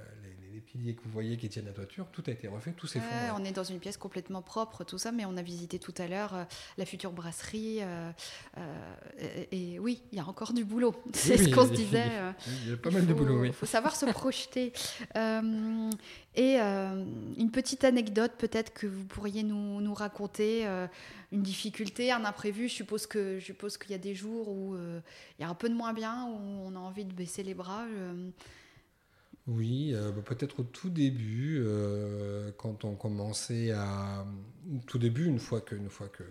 les, 0.52 0.60
piliers 0.60 0.94
que 0.94 1.02
vous 1.02 1.10
voyez 1.10 1.36
qui 1.36 1.48
tiennent 1.48 1.66
la 1.66 1.72
toiture, 1.72 2.06
tout 2.12 2.22
a 2.26 2.30
été 2.30 2.46
refait, 2.46 2.72
tout 2.72 2.86
s'est 2.86 2.98
ouais, 2.98 3.30
On 3.34 3.44
est 3.44 3.52
dans 3.52 3.64
une 3.64 3.78
pièce 3.78 3.96
complètement 3.96 4.42
propre, 4.42 4.84
tout 4.84 4.98
ça, 4.98 5.10
mais 5.10 5.24
on 5.24 5.36
a 5.36 5.42
visité 5.42 5.78
tout 5.78 5.94
à 5.96 6.06
l'heure 6.06 6.34
euh, 6.34 6.44
la 6.76 6.84
future 6.84 7.12
brasserie. 7.12 7.78
Euh, 7.80 8.12
et, 9.50 9.78
oui, 9.78 10.02
il 10.12 10.18
y 10.18 10.20
a 10.20 10.26
encore 10.26 10.52
du 10.52 10.64
boulot. 10.64 10.89
C'est 11.12 11.36
ce 11.36 11.54
qu'on 11.54 11.66
se 11.66 11.72
disait. 11.72 12.10
Il 12.64 12.70
y 12.70 12.74
a 12.74 12.76
pas 12.76 12.90
mal 12.90 13.06
de 13.06 13.14
boulot, 13.14 13.40
oui. 13.40 13.48
Il 13.48 13.54
faut 13.54 13.66
savoir 13.66 13.96
se 13.96 14.06
projeter. 14.06 14.72
et 16.36 16.58
une 16.58 17.50
petite 17.52 17.84
anecdote 17.84 18.32
peut-être 18.38 18.72
que 18.72 18.86
vous 18.86 19.04
pourriez 19.04 19.42
nous, 19.42 19.80
nous 19.80 19.94
raconter 19.94 20.66
une 21.32 21.42
difficulté, 21.42 22.10
un 22.12 22.24
imprévu. 22.24 22.68
Je 22.68 22.74
suppose 22.74 23.06
que 23.06 23.38
je 23.38 23.44
suppose 23.44 23.78
qu'il 23.78 23.92
y 23.92 23.94
a 23.94 23.98
des 23.98 24.14
jours 24.14 24.48
où 24.48 24.74
euh, 24.74 25.00
il 25.38 25.42
y 25.42 25.44
a 25.44 25.48
un 25.48 25.54
peu 25.54 25.68
de 25.68 25.74
moins 25.74 25.92
bien, 25.92 26.26
où 26.26 26.66
on 26.66 26.74
a 26.74 26.78
envie 26.78 27.04
de 27.04 27.12
baisser 27.12 27.42
les 27.42 27.54
bras. 27.54 27.84
Oui, 29.46 29.92
euh, 29.94 30.12
bah, 30.12 30.22
peut-être 30.24 30.60
au 30.60 30.62
tout 30.62 30.90
début, 30.90 31.60
euh, 31.64 32.50
quand 32.56 32.84
on 32.84 32.94
commençait 32.94 33.70
à, 33.72 34.26
tout 34.86 34.98
début, 34.98 35.26
une 35.26 35.38
fois 35.38 35.60
que, 35.60 35.74
une 35.74 35.90
fois 35.90 36.08
que, 36.08 36.22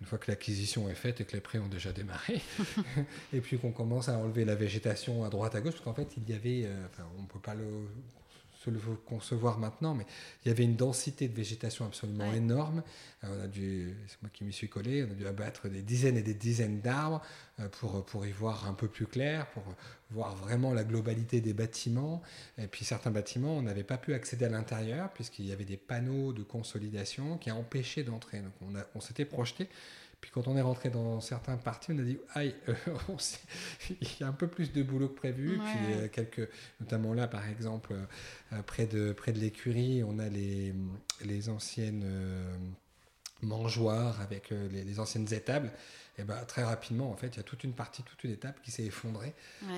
une 0.00 0.06
fois 0.06 0.18
que 0.18 0.30
l'acquisition 0.30 0.88
est 0.88 0.94
faite 0.94 1.20
et 1.20 1.24
que 1.24 1.32
les 1.32 1.40
prêts 1.40 1.58
ont 1.58 1.68
déjà 1.68 1.92
démarré, 1.92 2.40
et 3.32 3.40
puis 3.40 3.58
qu'on 3.58 3.72
commence 3.72 4.08
à 4.08 4.16
enlever 4.16 4.44
la 4.44 4.54
végétation 4.54 5.24
à 5.24 5.28
droite 5.28 5.54
à 5.54 5.60
gauche, 5.60 5.74
parce 5.74 5.84
qu'en 5.84 5.94
fait 5.94 6.16
il 6.16 6.28
y 6.28 6.34
avait, 6.34 6.68
enfin, 6.86 7.08
on 7.18 7.24
peut 7.24 7.40
pas 7.40 7.54
le 7.54 7.66
le 8.70 8.78
concevoir 9.06 9.58
maintenant, 9.58 9.94
mais 9.94 10.06
il 10.44 10.48
y 10.48 10.50
avait 10.50 10.64
une 10.64 10.76
densité 10.76 11.28
de 11.28 11.34
végétation 11.34 11.84
absolument 11.84 12.32
énorme. 12.32 12.82
Euh, 13.24 13.28
on 13.38 13.44
a 13.44 13.46
dû, 13.46 13.94
c'est 14.06 14.20
moi 14.22 14.30
qui 14.32 14.44
m'y 14.44 14.52
suis 14.52 14.68
collé, 14.68 15.04
on 15.04 15.10
a 15.10 15.14
dû 15.14 15.26
abattre 15.26 15.68
des 15.68 15.82
dizaines 15.82 16.16
et 16.16 16.22
des 16.22 16.34
dizaines 16.34 16.80
d'arbres 16.80 17.22
euh, 17.60 17.68
pour, 17.68 18.04
pour 18.04 18.26
y 18.26 18.32
voir 18.32 18.68
un 18.68 18.74
peu 18.74 18.88
plus 18.88 19.06
clair, 19.06 19.46
pour 19.48 19.62
voir 20.10 20.34
vraiment 20.36 20.72
la 20.72 20.84
globalité 20.84 21.40
des 21.40 21.52
bâtiments. 21.52 22.22
Et 22.56 22.66
puis 22.66 22.84
certains 22.84 23.10
bâtiments, 23.10 23.56
on 23.56 23.62
n'avait 23.62 23.84
pas 23.84 23.98
pu 23.98 24.14
accéder 24.14 24.44
à 24.44 24.50
l'intérieur 24.50 25.12
puisqu'il 25.12 25.46
y 25.46 25.52
avait 25.52 25.64
des 25.64 25.76
panneaux 25.76 26.32
de 26.32 26.42
consolidation 26.42 27.38
qui 27.38 27.50
empêchaient 27.50 28.04
d'entrer. 28.04 28.40
Donc 28.40 28.52
on, 28.62 28.72
on 28.94 29.00
s'était 29.00 29.24
projeté. 29.24 29.68
Puis 30.20 30.30
quand 30.32 30.48
on 30.48 30.56
est 30.56 30.62
rentré 30.62 30.90
dans 30.90 31.20
certains 31.20 31.56
parties, 31.56 31.92
on 31.92 31.98
a 31.98 32.02
dit 32.02 32.18
aïe, 32.34 32.54
euh, 32.68 32.74
il 33.90 34.08
y 34.20 34.24
a 34.24 34.28
un 34.28 34.32
peu 34.32 34.48
plus 34.48 34.72
de 34.72 34.82
boulot 34.82 35.08
que 35.08 35.14
prévu. 35.14 35.58
Puis 35.58 35.94
euh, 35.94 36.08
quelques, 36.08 36.48
notamment 36.80 37.14
là 37.14 37.28
par 37.28 37.46
exemple, 37.48 37.94
euh, 38.52 38.62
près 38.62 38.86
de 38.86 39.12
près 39.12 39.32
de 39.32 39.38
l'écurie, 39.38 40.02
on 40.04 40.18
a 40.18 40.28
les 40.28 40.74
les 41.24 41.48
anciennes 41.48 42.04
mangeoires 43.42 44.20
avec 44.20 44.50
les, 44.50 44.84
les, 44.84 45.00
anciennes 45.00 45.32
étables 45.32 45.70
et 46.18 46.24
ben, 46.24 46.44
très 46.46 46.64
rapidement, 46.64 47.10
en 47.10 47.16
fait, 47.16 47.28
il 47.28 47.36
y 47.36 47.40
a 47.40 47.44
toute 47.44 47.62
une 47.62 47.72
partie, 47.72 48.02
toute 48.02 48.24
une 48.24 48.32
étape 48.32 48.60
qui 48.60 48.72
s'est 48.72 48.84
effondrée, 48.84 49.34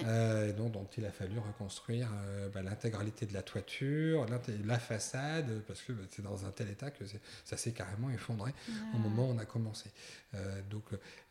euh, 0.07 0.53
dont, 0.55 0.71
dont, 0.71 0.87
il 0.97 1.05
a 1.05 1.11
fallu 1.11 1.39
reconstruire 1.39 2.09
euh, 2.15 2.49
bah, 2.49 2.63
l'intégralité 2.63 3.27
de 3.27 3.35
la 3.35 3.43
toiture, 3.43 4.25
la 4.65 4.79
façade, 4.79 5.63
parce 5.67 5.83
que 5.83 5.93
bah, 5.93 6.03
c'est 6.09 6.23
dans 6.23 6.47
un 6.47 6.51
tel 6.51 6.71
état 6.71 6.91
que 6.91 7.05
ça 7.45 7.59
s'est 7.59 7.73
carrément 7.73 8.11
effondré 8.11 8.53
au 8.95 8.99
moment 8.99 9.29
où 9.29 9.35
on 9.35 9.39
a 9.39 9.45
commencé. 9.45 9.91
Euh, 10.35 10.63
donc, 10.71 10.85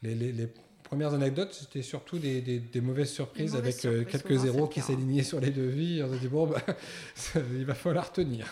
les, 0.03 0.13
les, 0.13 0.31
les 0.31 0.47
premières 0.83 1.15
anecdotes, 1.15 1.53
c'était 1.53 1.81
surtout 1.81 2.19
des, 2.19 2.41
des, 2.41 2.81
mauvaises 2.81 3.11
surprises 3.11 3.55
avec 3.55 3.77
quelques 3.77 4.35
zéros 4.35 4.67
qui 4.67 4.81
s'alignaient 4.81 5.23
sur 5.23 5.39
les 5.39 5.51
devis. 5.51 6.03
On 6.03 6.13
s'est 6.13 6.19
dit, 6.19 6.27
bon, 6.27 6.45
bah, 6.45 6.61
il 7.35 7.65
va 7.65 7.73
falloir 7.73 8.11
tenir. 8.11 8.45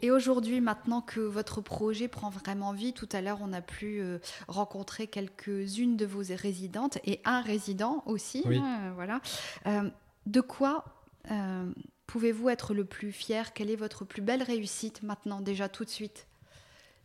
Et 0.00 0.10
aujourd'hui, 0.10 0.60
maintenant 0.60 1.00
que 1.00 1.20
votre 1.20 1.60
projet 1.60 2.08
prend 2.08 2.30
vraiment 2.30 2.72
vie, 2.72 2.92
tout 2.92 3.08
à 3.12 3.20
l'heure, 3.20 3.38
on 3.42 3.52
a 3.52 3.60
pu 3.60 4.00
euh, 4.00 4.18
rencontrer 4.48 5.06
quelques-unes 5.06 5.96
de 5.96 6.06
vos 6.06 6.22
résidentes 6.36 6.98
et 7.04 7.20
un 7.24 7.40
résident 7.40 8.02
aussi. 8.06 8.42
Hein, 8.46 8.92
voilà. 8.94 9.20
Euh, 9.66 9.88
de 10.26 10.40
quoi 10.40 10.84
euh, 11.30 11.70
pouvez-vous 12.06 12.48
être 12.48 12.74
le 12.74 12.84
plus 12.84 13.12
fier? 13.12 13.52
Quelle 13.52 13.70
est 13.70 13.76
votre 13.76 14.04
plus 14.04 14.22
belle 14.22 14.42
réussite 14.42 15.02
maintenant, 15.02 15.40
déjà 15.40 15.68
tout 15.68 15.84
de 15.84 15.90
suite? 15.90 16.26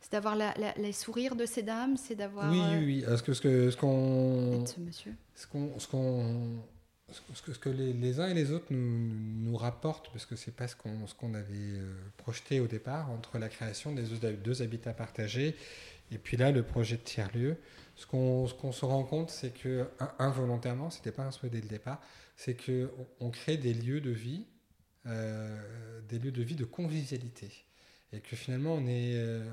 C'est 0.01 0.13
d'avoir 0.13 0.37
les 0.77 0.91
sourires 0.93 1.35
de 1.35 1.45
ces 1.45 1.61
dames, 1.61 1.97
c'est 1.97 2.15
d'avoir. 2.15 2.49
Oui, 2.49 2.61
oui, 2.71 2.85
oui. 2.85 3.05
Est-ce 3.05 3.21
que 3.21 3.33
ce 3.33 3.41
qu'on. 3.75 4.65
Ce 4.65 5.47
qu'on. 5.47 5.77
Ce 5.77 5.87
qu'on 5.87 6.61
ce 7.11 7.41
que, 7.41 7.53
ce 7.53 7.59
que 7.59 7.69
les, 7.69 7.93
les, 7.93 8.19
uns 8.19 8.27
et 8.27 8.33
les 8.33 8.51
autres 8.51 8.67
nous, 8.69 9.13
nous 9.49 9.57
rapportent, 9.57 10.11
parce 10.11 10.25
que 10.25 10.35
c'est 10.35 10.55
pas 10.55 10.67
ce 10.67 10.75
qu'on 10.75 11.05
qu'on 11.17 11.33
avait 11.33 11.53
euh, 11.53 11.93
projeté 12.17 12.59
au 12.59 12.67
départ, 12.67 13.09
entre 13.11 13.37
la 13.37 13.49
création 13.49 13.93
des 13.93 14.03
deux, 14.03 14.61
habitats 14.61 14.93
partagés 14.93 15.55
et 16.11 16.17
puis 16.17 16.37
là 16.37 16.51
le 16.51 16.63
projet 16.63 16.97
de 16.97 17.01
tiers-lieu, 17.01 17.57
ce 17.95 18.05
qu'on 18.05 18.47
qu'on 18.47 18.71
se 18.71 18.85
rend 18.85 19.03
compte, 19.03 19.29
c'est 19.29 19.53
que 19.53 19.87
involontairement, 20.17 20.89
c'était 20.89 21.11
pas 21.11 21.23
un 21.23 21.31
souhait 21.31 21.49
dès 21.49 21.61
le 21.61 21.67
départ, 21.67 22.01
c'est 22.35 22.55
que 22.55 22.89
on, 23.19 23.29
crée 23.29 23.57
des 23.57 23.73
lieux 23.73 24.01
de 24.01 24.09
vie, 24.09 24.45
euh, 25.05 26.01
des 26.07 26.17
lieux 26.19 26.31
de 26.31 26.41
vie 26.41 26.55
de 26.55 26.65
convivialité, 26.65 27.65
et 28.13 28.21
que 28.21 28.35
finalement 28.35 28.73
on 28.75 28.87
est, 28.87 29.15
euh, 29.15 29.43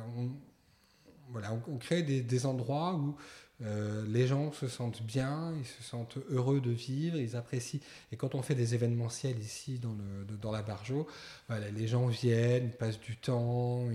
voilà, 1.29 1.53
on, 1.53 1.63
on 1.69 1.77
crée 1.77 2.03
des, 2.03 2.23
des 2.23 2.47
endroits 2.47 2.95
où 2.95 3.17
euh, 3.63 4.05
les 4.09 4.27
gens 4.27 4.53
se 4.53 4.69
sentent 4.69 5.03
bien, 5.03 5.55
ils 5.59 5.65
se 5.65 5.83
sentent 5.83 6.19
heureux 6.29 6.61
de 6.61 6.71
vivre, 6.71 7.17
ils 7.17 7.37
apprécient. 7.37 7.81
Et 8.13 8.17
quand 8.17 8.35
on 8.35 8.43
fait 8.43 8.55
des 8.55 8.75
événementiels 8.75 9.39
ici 9.39 9.79
dans, 9.79 9.95
le, 9.95 10.37
dans 10.37 10.53
la 10.53 10.63
Barjo, 10.63 11.07
voilà, 11.49 11.71
les 11.71 11.89
gens 11.89 12.07
viennent, 12.07 12.67
ils 12.67 12.77
passent 12.77 13.01
du 13.01 13.17
temps, 13.17 13.89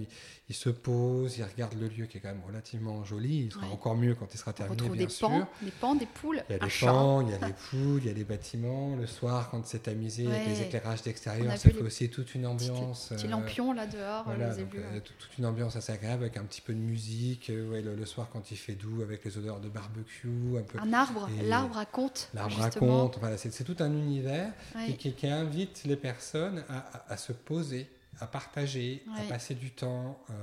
ils, 0.52 0.56
se 0.56 0.70
posent, 0.70 1.38
ils 1.38 1.44
regardent 1.44 1.80
le 1.80 1.88
lieu 1.88 2.06
qui 2.06 2.18
est 2.18 2.20
quand 2.20 2.30
même 2.30 2.44
relativement 2.46 3.04
joli. 3.06 3.46
Il 3.46 3.52
sera 3.52 3.68
encore 3.68 3.96
mieux 3.96 4.16
quand 4.16 4.28
il 4.34 4.38
sera 4.38 4.54
terminé, 4.54 4.90
bien 4.90 5.06
des 5.06 5.10
sûr. 5.10 5.30
Pans, 5.30 5.48
des 5.62 5.72
pans, 5.72 5.96
des 5.96 6.06
poules. 6.06 6.44
Il 6.50 6.54
y 6.54 6.56
a 6.56 6.60
des 6.60 6.74
pans, 6.86 7.22
il 7.22 7.30
y 7.30 7.34
a 7.34 7.38
des 7.38 7.54
poules, 7.54 8.02
il 8.04 8.08
y 8.08 8.10
a 8.10 8.14
des 8.14 8.24
bâtiments. 8.24 8.96
Le 8.96 9.08
soir, 9.08 9.50
quand 9.50 9.66
c'est 9.66 9.88
amusé 9.88 10.28
avec 10.28 10.48
les 10.48 10.62
éclairages 10.62 11.02
d'extérieur, 11.04 11.52
ça 11.58 11.70
fait 11.70 11.82
aussi 11.82 12.10
toute 12.10 12.36
une 12.36 12.46
ambiance. 12.46 13.08
Petit, 13.08 13.24
petit 13.24 13.28
lampion 13.28 13.74
là 13.74 13.88
dehors, 13.88 14.26
voilà, 14.26 14.54
donc, 14.54 14.76
euh, 14.76 15.00
toute 15.00 15.38
une 15.38 15.46
ambiance 15.46 15.76
assez 15.76 15.94
agréable 15.94 16.24
avec 16.24 16.38
un 16.38 16.44
petit 16.44 16.62
peu 16.62 16.74
de 16.74 16.80
musique. 16.80 17.50
Euh, 17.50 17.70
ouais, 17.70 17.82
le, 17.82 17.96
le, 17.96 18.06
soir, 18.06 18.28
quand 18.32 18.52
il 18.52 18.58
fait 18.58 18.76
doux, 18.76 19.02
avec 19.02 19.24
les 19.24 19.38
odeurs 19.38 19.60
de 19.60 19.70
barbecue. 19.70 20.58
Un, 20.58 20.64
peu. 20.64 20.80
un 20.80 20.94
arbre, 20.94 21.30
l'arbre 21.44 21.76
raconte. 21.76 22.30
L'arbre 22.34 22.58
raconte, 22.58 23.18
voilà, 23.20 23.38
c'est 23.38 23.64
tout 23.64 23.78
un 23.80 23.92
univers 23.92 24.52
qui, 24.98 25.14
qui, 25.14 25.28
invite 25.28 25.84
les 25.86 25.96
personnes 25.96 26.64
à, 26.68 26.80
à, 26.80 27.14
à 27.14 27.18
se 27.18 27.32
poser 27.32 27.88
à 28.22 28.28
partager, 28.28 29.04
à 29.18 29.24
passer 29.24 29.56
du 29.56 29.72
temps, 29.72 30.24
euh, 30.30 30.34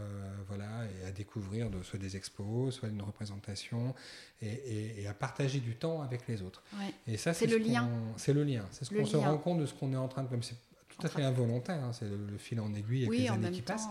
voilà, 0.49 0.67
et 0.85 1.07
à 1.07 1.13
découvrir 1.13 1.71
de, 1.71 1.81
soit 1.85 1.99
des 1.99 2.17
expos, 2.17 2.75
soit 2.75 2.89
une 2.89 3.01
représentation, 3.01 3.95
et, 4.43 5.01
et, 5.01 5.07
à 5.07 5.15
partager 5.15 5.61
du 5.61 5.77
temps 5.77 6.03
avec 6.03 6.27
les 6.27 6.43
autres. 6.43 6.65
Et 7.07 7.17
ça, 7.17 7.33
c'est 7.33 7.47
le, 7.47 7.57
lien. 7.57 7.89
C'est 8.17 8.33
le 8.33 8.43
lien. 8.43 8.67
C'est 8.73 8.85
ce 8.85 8.93
qu'on 8.93 9.07
se 9.07 9.17
rend 9.17 9.39
compte 9.39 9.61
de 9.61 9.67
ce 9.67 9.75
qu'on 9.75 9.93
est 9.93 9.97
en 9.97 10.09
train 10.09 10.25
de. 10.25 10.29
Comme 10.29 10.43
c'est 10.43 10.57
tout 10.89 11.07
à 11.07 11.09
fait 11.09 11.23
involontaire, 11.23 11.83
hein, 11.85 11.93
c'est 11.93 12.09
le, 12.09 12.37
fil 12.37 12.61
en 12.61 12.75
aiguille 12.75 13.07
avec 13.07 13.19
les 13.19 13.29
années 13.29 13.53
qui 13.53 13.63
passent. 13.63 13.89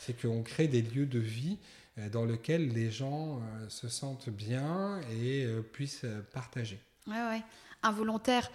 C'est 0.00 0.18
qu'on 0.18 0.42
crée 0.42 0.68
des 0.68 0.80
lieux 0.80 1.06
de 1.06 1.18
vie 1.18 1.58
euh, 1.98 2.08
dans 2.08 2.24
lesquels 2.24 2.68
les 2.68 2.90
gens 2.90 3.36
euh, 3.36 3.68
se 3.68 3.88
sentent 3.88 4.30
bien 4.30 4.98
et 5.22 5.46
puissent 5.72 6.06
partager. 6.32 6.80
Ouais, 7.06 7.14
ouais. 7.14 7.42
Involontaire 7.82 8.50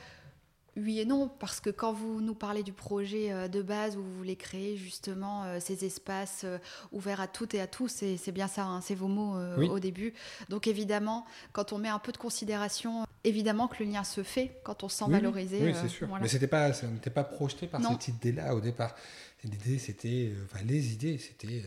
oui 0.78 1.00
et 1.00 1.06
non, 1.06 1.28
parce 1.28 1.60
que 1.60 1.70
quand 1.70 1.92
vous 1.92 2.22
nous 2.22 2.34
parlez 2.34 2.64
du 2.64 2.72
projet 2.72 3.32
euh, 3.32 3.48
de 3.50 3.62
base 3.62 3.98
où 3.98 4.02
vous 4.02 4.16
voulez 4.16 4.38
créer 4.38 4.78
justement 4.78 5.44
euh, 5.44 5.60
ces 5.60 5.84
espaces 5.84 6.42
euh, 6.46 6.60
ouverts 6.94 7.20
à 7.20 7.28
toutes 7.28 7.54
et 7.54 7.60
à 7.60 7.68
tous, 7.68 7.90
c'est 7.90 8.32
bien 8.32 8.48
ça, 8.48 8.64
hein, 8.64 8.82
c'est 8.82 8.96
vos 8.96 9.10
mots 9.10 9.38
au 9.58 9.80
début. 9.80 10.14
Donc 10.50 10.68
évidemment, 10.68 11.26
quand 11.52 11.74
on 11.74 11.78
met 11.78 11.90
un 11.90 12.00
peu 12.00 12.12
de 12.12 12.18
considération, 12.18 13.06
évidemment 13.24 13.68
que 13.68 13.84
le 13.84 13.92
lien 13.92 14.04
se 14.04 14.24
fait 14.24 14.60
quand 14.64 14.84
on 14.84 14.90
se 14.90 14.98
sent 14.98 15.06
valorisé. 15.10 15.60
Oui, 15.62 15.74
c'est 15.80 15.90
sûr. 15.90 16.08
Mais 16.22 16.28
c'était 16.28 16.48
pas, 16.48 16.72
ça 16.74 16.88
n'était 16.88 17.10
pas 17.10 17.24
projeté 17.24 17.68
par 17.68 17.82
cette 17.82 18.08
idée-là 18.08 18.56
au 18.56 18.62
départ. 18.62 18.96
L'idée, 19.44 19.80
c'était, 19.80 20.32
enfin 20.46 20.64
les 20.64 20.94
idées, 20.94 21.18
c'était 21.18 21.64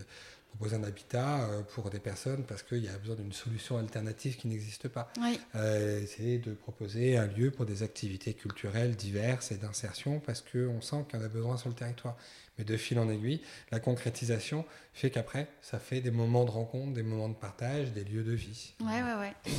proposer 0.55 0.77
un 0.77 0.85
habitat 0.85 1.45
euh, 1.45 1.63
pour 1.63 1.91
des 1.91 1.99
personnes 1.99 2.45
parce 2.45 2.63
qu'il 2.63 2.85
y 2.85 2.89
a 2.89 2.97
besoin 2.99 3.17
d'une 3.17 3.33
solution 3.33 3.77
alternative 3.77 4.37
qui 4.37 4.49
n'existe 4.49 4.89
pas. 4.89 5.11
Euh, 5.55 6.05
c'est 6.07 6.39
de 6.39 6.53
proposer 6.53 7.17
un 7.17 7.27
lieu 7.27 7.51
pour 7.51 7.67
des 7.67 7.83
activités 7.83 8.35
culturelles 8.35 8.95
diverses 8.95 9.51
et 9.53 9.57
d'insertion 9.57 10.21
parce 10.21 10.43
qu'on 10.43 10.81
sent 10.81 11.05
qu'il 11.09 11.19
y 11.19 11.23
en 11.23 11.27
a 11.27 11.29
besoin 11.29 11.57
sur 11.57 11.69
le 11.69 11.75
territoire. 11.75 12.17
Mais 12.57 12.65
de 12.65 12.77
fil 12.77 12.99
en 13.01 13.09
aiguille, 13.11 13.41
la 13.73 13.81
concrétisation 13.81 14.65
fait 14.95 15.11
qu'après, 15.11 15.49
ça 15.61 15.79
fait 15.79 16.01
des 16.01 16.13
moments 16.13 16.45
de 16.45 16.51
rencontre, 16.51 16.93
des 16.93 17.03
moments 17.03 17.29
de 17.29 17.35
partage, 17.35 17.93
des 17.93 18.05
lieux 18.05 18.23
de 18.23 18.33
vie. 18.33 18.75
Ouais, 18.81 19.03
ouais, 19.03 19.15
ouais. 19.21 19.53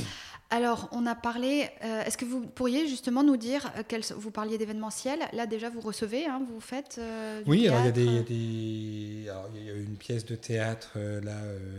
Alors, 0.48 0.88
on 0.92 1.06
a 1.06 1.16
parlé. 1.16 1.68
Euh, 1.82 2.04
est-ce 2.04 2.16
que 2.16 2.24
vous 2.24 2.46
pourriez 2.46 2.86
justement 2.86 3.24
nous 3.24 3.36
dire, 3.36 3.72
euh, 3.76 4.00
vous 4.16 4.30
parliez 4.30 4.58
d'événementiel. 4.58 5.18
Là, 5.32 5.46
déjà, 5.46 5.70
vous 5.70 5.80
recevez, 5.80 6.26
hein, 6.26 6.40
vous 6.48 6.60
faites. 6.60 6.96
Euh, 6.98 7.42
oui, 7.46 7.66
alors 7.66 7.80
il 7.80 7.86
y, 7.86 7.88
a 7.88 7.92
des, 7.92 8.04
il 8.34 9.22
y 9.24 9.70
a 9.70 9.74
une 9.74 9.96
pièce 9.96 10.24
de 10.24 10.36
théâtre 10.36 10.98
là 10.98 11.36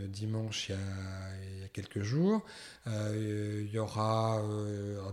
dimanche, 0.08 0.68
il 0.68 1.62
y, 1.62 1.64
a, 1.64 1.68
quelques 1.72 2.02
jours. 2.02 2.42
il 2.86 3.70
y 3.72 3.78
aura. 3.78 4.42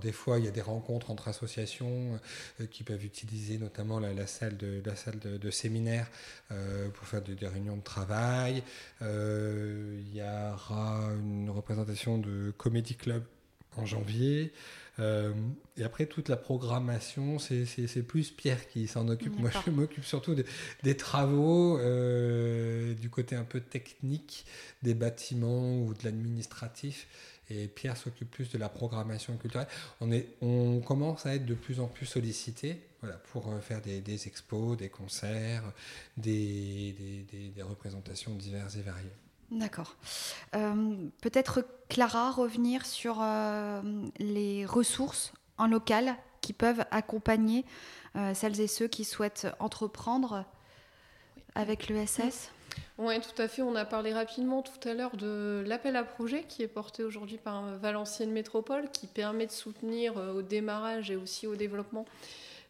des 0.02 0.12
fois, 0.12 0.38
il 0.38 0.46
y 0.46 0.50
a 0.50 0.52
des 0.52 0.62
rencontres 0.62 1.12
entre 1.12 1.30
associations 1.30 2.20
qui 2.72 2.84
peuvent 2.84 3.06
utiliser 3.06 3.58
notamment 3.58 4.00
la, 4.00 4.28
salle 4.28 4.58
de, 4.58 4.82
la 4.86 4.96
salle 4.98 5.20
de, 5.20 5.52
séminaire 5.52 6.08
pour 6.94 7.08
faire 7.08 7.22
des 7.22 7.48
réunions 7.48 7.78
de 7.78 7.84
travail. 7.84 8.35
Il 9.02 10.16
y 10.16 10.22
aura 10.22 11.10
une 11.20 11.50
représentation 11.50 12.18
de 12.18 12.52
Comedy 12.58 12.96
Club 12.96 13.24
en 13.78 13.86
janvier. 13.86 14.52
Euh, 15.00 15.34
et 15.78 15.84
après, 15.84 16.06
toute 16.06 16.30
la 16.30 16.38
programmation, 16.38 17.38
c'est 17.40 18.04
plus 18.04 18.32
Pierre 18.32 18.68
qui 18.68 18.88
s'en 18.88 19.08
occupe. 19.10 19.38
Moi, 19.40 19.50
je 19.66 19.72
m'occupe 19.72 20.06
surtout 20.06 20.36
des 20.84 20.98
travaux, 20.98 21.78
euh, 21.78 22.94
du 22.94 23.10
côté 23.10 23.36
un 23.36 23.44
peu 23.44 23.60
technique 23.60 24.46
des 24.84 24.94
bâtiments 24.94 25.80
ou 25.80 25.94
de 25.94 26.04
l'administratif. 26.04 27.08
Et 27.50 27.68
Pierre 27.68 27.96
s'occupe 27.96 28.32
plus 28.32 28.50
de 28.50 28.58
la 28.58 28.70
programmation 28.70 29.38
culturelle. 29.38 29.68
On, 30.02 30.12
est, 30.12 30.30
on 30.42 30.80
commence 30.80 31.26
à 31.26 31.36
être 31.36 31.46
de 31.46 31.54
plus 31.54 31.80
en 31.80 31.88
plus 31.88 32.08
sollicité 32.08 32.82
voilà, 33.06 33.20
pour 33.32 33.48
euh, 33.52 33.60
faire 33.60 33.82
des, 33.82 34.02
des 34.02 34.28
expos, 34.28 34.76
des 34.78 34.90
concerts, 34.90 35.64
des, 36.18 37.26
des, 37.32 37.50
des 37.50 37.62
représentations 37.62 38.34
diverses 38.36 38.76
et 38.76 38.82
variées. 38.82 39.12
D'accord. 39.52 39.96
Euh, 40.56 40.96
peut-être 41.22 41.66
Clara, 41.90 42.32
revenir 42.32 42.86
sur 42.86 43.20
euh, 43.22 43.82
les 44.18 44.66
ressources 44.66 45.34
en 45.58 45.68
local 45.68 46.16
qui 46.42 46.54
peuvent 46.54 46.84
accompagner 46.92 47.66
euh, 48.16 48.34
celles 48.34 48.60
et 48.60 48.68
ceux 48.68 48.88
qui 48.88 49.04
souhaitent 49.04 49.48
entreprendre 49.60 50.46
avec 51.54 51.88
l'ESS 51.88 52.52
oui, 52.98 53.16
tout 53.22 53.42
à 53.42 53.48
fait. 53.48 53.62
On 53.62 53.76
a 53.76 53.86
parlé 53.86 54.14
rapidement 54.14 54.62
tout 54.62 54.86
à 54.88 54.94
l'heure 54.94 55.16
de 55.16 55.64
l'appel 55.66 55.96
à 55.96 56.04
projet 56.04 56.44
qui 56.44 56.62
est 56.62 56.68
porté 56.68 57.04
aujourd'hui 57.04 57.38
par 57.38 57.78
Valenciennes 57.78 58.32
Métropole, 58.32 58.90
qui 58.92 59.08
permet 59.08 59.46
de 59.46 59.52
soutenir 59.52 60.16
au 60.18 60.42
démarrage 60.42 61.10
et 61.10 61.16
aussi 61.16 61.48
au 61.48 61.56
développement 61.56 62.06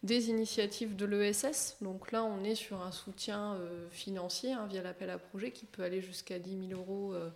des 0.06 0.30
initiatives 0.30 0.96
de 0.96 1.06
l'ESS. 1.06 1.78
Donc 1.82 2.12
là, 2.12 2.24
on 2.24 2.44
est 2.44 2.56
sur 2.56 2.82
un 2.82 2.92
soutien 2.92 3.56
euh, 3.56 3.90
financier 3.90 4.54
hein, 4.54 4.68
via 4.70 4.84
l'appel 4.84 5.10
à 5.10 5.18
projet 5.18 5.52
qui 5.52 5.66
peut 5.66 5.84
aller 5.84 6.00
jusqu'à 6.00 6.38
10 6.38 6.70
000 6.70 6.80
euros 6.80 7.14
euh, 7.14 7.30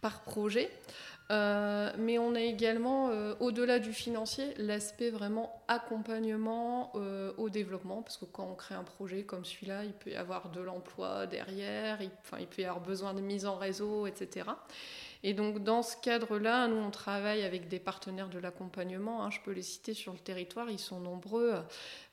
par 0.00 0.22
projet. 0.22 0.70
Euh, 1.30 1.92
mais 1.98 2.18
on 2.18 2.34
a 2.34 2.40
également, 2.40 3.10
au-delà 3.40 3.78
du 3.78 3.92
financier, 3.92 4.54
l'aspect 4.58 5.10
vraiment 5.10 5.62
accompagnement 5.68 6.92
au 7.36 7.50
développement, 7.50 8.02
parce 8.02 8.16
que 8.16 8.24
quand 8.24 8.48
on 8.50 8.54
crée 8.54 8.74
un 8.74 8.84
projet 8.84 9.24
comme 9.24 9.44
celui-là, 9.44 9.84
il 9.84 9.92
peut 9.92 10.10
y 10.10 10.16
avoir 10.16 10.50
de 10.50 10.60
l'emploi 10.60 11.26
derrière, 11.26 12.00
il, 12.00 12.10
il 12.38 12.46
peut 12.46 12.62
y 12.62 12.64
avoir 12.64 12.80
besoin 12.80 13.14
de 13.14 13.20
mise 13.20 13.46
en 13.46 13.56
réseau, 13.56 14.06
etc. 14.06 14.44
Et 15.22 15.34
donc 15.34 15.64
dans 15.64 15.82
ce 15.82 15.96
cadre-là, 15.96 16.68
nous 16.68 16.76
on 16.76 16.90
travaille 16.92 17.42
avec 17.42 17.66
des 17.66 17.80
partenaires 17.80 18.28
de 18.28 18.38
l'accompagnement. 18.38 19.24
Hein. 19.24 19.30
je 19.30 19.40
peux 19.40 19.50
les 19.50 19.62
citer 19.62 19.94
sur 19.94 20.12
le 20.12 20.18
territoire, 20.20 20.70
ils 20.70 20.78
sont 20.78 21.00
nombreux. 21.00 21.54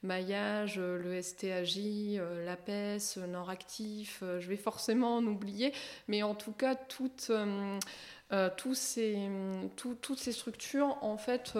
Maillage, 0.02 0.80
le 0.80 1.22
STAJ, 1.22 1.78
euh, 2.18 2.44
l'APES, 2.44 3.20
Nord-Actif, 3.28 4.22
euh, 4.24 4.40
je 4.40 4.50
vais 4.50 4.58
forcément 4.58 5.18
en 5.18 5.26
oublier, 5.26 5.74
mais 6.08 6.24
en 6.24 6.36
tout 6.36 6.54
cas 6.54 6.76
toutes, 6.76 7.32
euh, 8.34 8.50
toutes 8.58 8.76
ces 8.76 10.32
structures 10.32 10.98
en 11.02 11.18
fait 11.18 11.54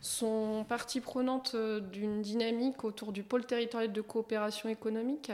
sont 0.00 0.64
partie 0.68 1.00
prenante 1.00 1.56
d'une 1.90 2.22
dynamique 2.22 2.84
autour 2.84 3.12
du 3.12 3.22
pôle 3.22 3.46
territorial 3.46 3.92
de 3.92 4.00
coopération 4.00 4.68
économique. 4.68 5.32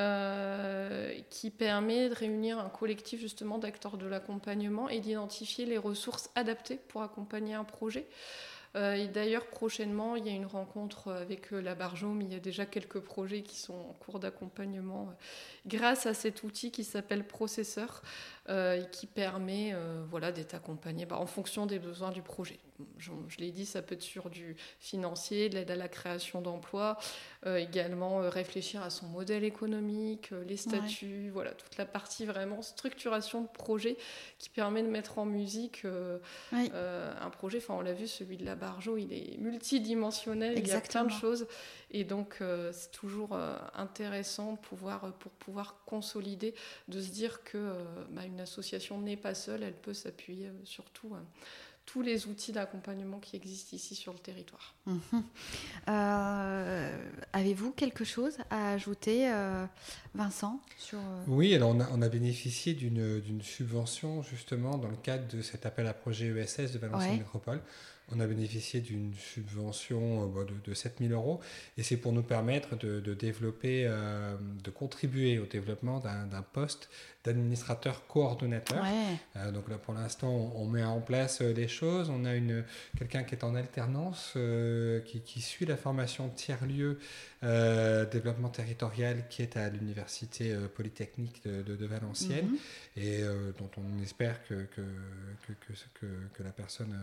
Euh, 0.00 1.12
qui 1.28 1.50
permet 1.50 2.08
de 2.08 2.14
réunir 2.14 2.58
un 2.58 2.68
collectif 2.68 3.20
justement 3.20 3.58
d'acteurs 3.58 3.98
de 3.98 4.06
l'accompagnement 4.06 4.88
et 4.88 5.00
d'identifier 5.00 5.66
les 5.66 5.76
ressources 5.76 6.30
adaptées 6.36 6.78
pour 6.88 7.02
accompagner 7.02 7.54
un 7.54 7.64
projet. 7.64 8.06
Euh, 8.76 8.94
et 8.94 9.08
d'ailleurs, 9.08 9.46
prochainement, 9.46 10.16
il 10.16 10.26
y 10.26 10.30
a 10.30 10.32
une 10.32 10.46
rencontre 10.46 11.12
avec 11.12 11.52
euh, 11.52 11.60
la 11.60 11.74
Barjome. 11.74 12.22
Il 12.22 12.32
y 12.32 12.36
a 12.36 12.40
déjà 12.40 12.66
quelques 12.66 13.00
projets 13.00 13.42
qui 13.42 13.56
sont 13.56 13.74
en 13.74 13.92
cours 13.94 14.20
d'accompagnement 14.20 15.12
grâce 15.66 16.06
à 16.06 16.14
cet 16.14 16.42
outil 16.42 16.70
qui 16.70 16.84
s'appelle 16.84 17.26
Processeur 17.26 18.02
et 18.48 18.82
qui 18.90 19.06
permet 19.06 19.74
voilà, 20.08 20.32
d'être 20.32 20.54
accompagné 20.54 21.06
bah, 21.06 21.18
en 21.18 21.26
fonction 21.26 21.66
des 21.66 21.78
besoins 21.78 22.10
du 22.10 22.22
projet 22.22 22.58
je, 22.98 23.10
l'ai 23.38 23.50
dit, 23.50 23.66
ça 23.66 23.82
peut 23.82 23.94
être 23.94 24.02
sur 24.02 24.30
du 24.30 24.56
financier, 24.78 25.48
de 25.48 25.54
l'aide 25.54 25.70
à 25.70 25.76
la 25.76 25.88
création 25.88 26.40
d'emplois, 26.40 26.98
euh, 27.46 27.56
également 27.56 28.20
euh, 28.20 28.28
réfléchir 28.28 28.82
à 28.82 28.90
son 28.90 29.06
modèle 29.06 29.44
économique, 29.44 30.32
euh, 30.32 30.44
les 30.44 30.56
statuts, 30.56 31.30
voilà, 31.30 31.52
toute 31.52 31.76
la 31.76 31.86
partie 31.86 32.26
vraiment 32.26 32.62
structuration 32.62 33.42
de 33.42 33.48
projet 33.48 33.96
qui 34.38 34.50
permet 34.50 34.82
de 34.82 34.88
mettre 34.88 35.18
en 35.18 35.24
musique 35.24 35.84
un 36.52 37.30
projet. 37.30 37.58
Enfin, 37.58 37.74
on 37.74 37.80
l'a 37.80 37.92
vu, 37.92 38.06
celui 38.06 38.36
de 38.36 38.44
la 38.44 38.54
Barjo, 38.54 38.96
il 38.96 39.12
est 39.12 39.38
multidimensionnel, 39.38 40.58
il 40.58 40.66
y 40.66 40.72
a 40.72 40.80
plein 40.80 41.04
de 41.04 41.10
choses. 41.10 41.46
Et 41.90 42.04
donc, 42.04 42.42
c'est 42.72 42.92
toujours 42.92 43.38
intéressant 43.74 44.56
pouvoir, 44.56 45.12
pour 45.14 45.32
pouvoir 45.32 45.76
consolider, 45.86 46.54
de 46.88 47.00
se 47.00 47.10
dire 47.10 47.42
que 47.42 47.74
bah, 48.10 48.24
une 48.24 48.40
association 48.40 49.00
n'est 49.00 49.16
pas 49.16 49.34
seule, 49.34 49.62
elle 49.62 49.74
peut 49.74 49.94
s'appuyer 49.94 50.50
surtout 50.64 51.14
tous 51.86 52.02
les 52.02 52.26
outils 52.26 52.52
d'accompagnement 52.52 53.18
qui 53.18 53.36
existent 53.36 53.76
ici 53.76 53.94
sur 53.94 54.12
le 54.12 54.18
territoire. 54.18 54.74
Mhm. 54.86 55.22
Euh, 55.88 57.08
avez-vous 57.32 57.72
quelque 57.72 58.04
chose 58.04 58.38
à 58.50 58.72
ajouter, 58.72 59.30
euh, 59.32 59.66
Vincent 60.14 60.60
sur, 60.78 60.98
euh, 60.98 61.24
Oui, 61.26 61.54
alors 61.54 61.70
on 61.70 62.02
a, 62.02 62.08
bénéficié 62.08 62.74
d'une 62.74 63.42
subvention 63.42 64.22
justement 64.22 64.78
dans 64.78 64.88
le 64.88 64.96
cadre 64.96 65.26
de 65.28 65.42
cet 65.42 65.66
appel 65.66 65.86
à 65.86 65.94
projet 65.94 66.26
ESS 66.26 66.72
de 66.72 66.78
Valenciennes 66.78 67.18
Métropole 67.18 67.60
on 68.14 68.20
a 68.20 68.26
bénéficié 68.26 68.80
d'une 68.80 69.14
subvention 69.14 70.32
euh, 70.36 70.44
de, 70.44 70.54
de 70.64 70.74
7000 70.74 71.12
euros 71.12 71.40
et 71.76 71.82
c'est 71.82 71.96
pour 71.96 72.12
nous 72.12 72.22
permettre 72.22 72.76
de, 72.76 73.14
développer, 73.14 73.84
euh, 73.86 74.36
de 74.62 74.70
contribuer 74.70 75.38
au 75.38 75.46
développement 75.46 76.00
d'un 76.00 76.42
poste 76.52 76.88
d'administrateur 77.24 78.06
coordonnateur. 78.06 78.82
Euh, 79.36 79.52
donc 79.52 79.68
là 79.68 79.76
pour 79.76 79.94
l'instant 79.94 80.30
on, 80.30 80.66
met 80.66 80.84
en 80.84 81.00
place 81.00 81.42
des 81.42 81.68
choses. 81.68 82.10
On 82.10 82.24
a 82.24 82.32
quelqu'un 82.98 83.24
qui 83.24 83.34
est 83.34 83.44
en 83.44 83.54
alternance, 83.54 84.36
qui, 85.04 85.40
suit 85.40 85.66
la 85.66 85.76
formation 85.76 86.28
tiers-lieu 86.28 86.98
développement 87.42 88.50
territorial 88.50 89.26
qui 89.28 89.42
est 89.42 89.56
à 89.56 89.70
l'université 89.70 90.54
polytechnique 90.74 91.42
de, 91.44 91.86
Valenciennes 91.86 92.50
mhm. 92.50 92.58
et 92.96 93.22
dont 93.58 93.70
on 93.78 94.02
espère 94.02 94.44
que, 94.44 94.66
que, 94.76 94.82
que, 95.46 96.06
que 96.34 96.42
la 96.42 96.52
personne 96.52 96.94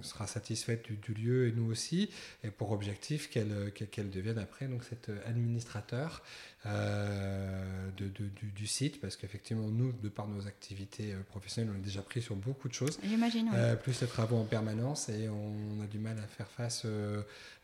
sera 0.00 0.26
satisfaite 0.26 0.90
du, 0.90 1.14
lieu 1.14 1.48
et 1.48 1.52
nous 1.52 1.70
aussi, 1.70 2.10
et 2.42 2.50
pour 2.50 2.70
objectif 2.72 3.28
qu'elle 3.28 3.70
qu'elle 3.72 4.10
devienne 4.10 4.38
après 4.38 4.66
donc 4.66 4.82
cet 4.84 5.10
administrateur 5.26 6.22
euh, 6.66 7.62
de, 7.96 8.10
du, 8.54 8.66
site, 8.66 9.00
parce 9.00 9.16
qu'effectivement, 9.16 9.68
nous, 9.68 9.92
de 10.02 10.08
par 10.08 10.28
nos 10.28 10.46
activités 10.46 11.12
euh, 11.12 11.22
professionnelles, 11.30 11.72
on 11.74 11.78
est 11.78 11.84
déjà 11.84 12.02
pris 12.02 12.20
sur 12.20 12.34
beaucoup 12.36 12.68
de 12.68 12.74
choses. 12.74 12.98
J'imagine, 13.02 13.50
euh, 13.54 13.74
plus 13.74 14.00
les 14.00 14.06
travaux 14.06 14.36
en 14.36 14.44
permanence, 14.44 15.08
et 15.08 15.28
on, 15.28 15.82
a 15.82 15.86
du 15.86 15.98
mal 15.98 16.18
à 16.18 16.26
faire 16.26 16.48
face 16.48 16.86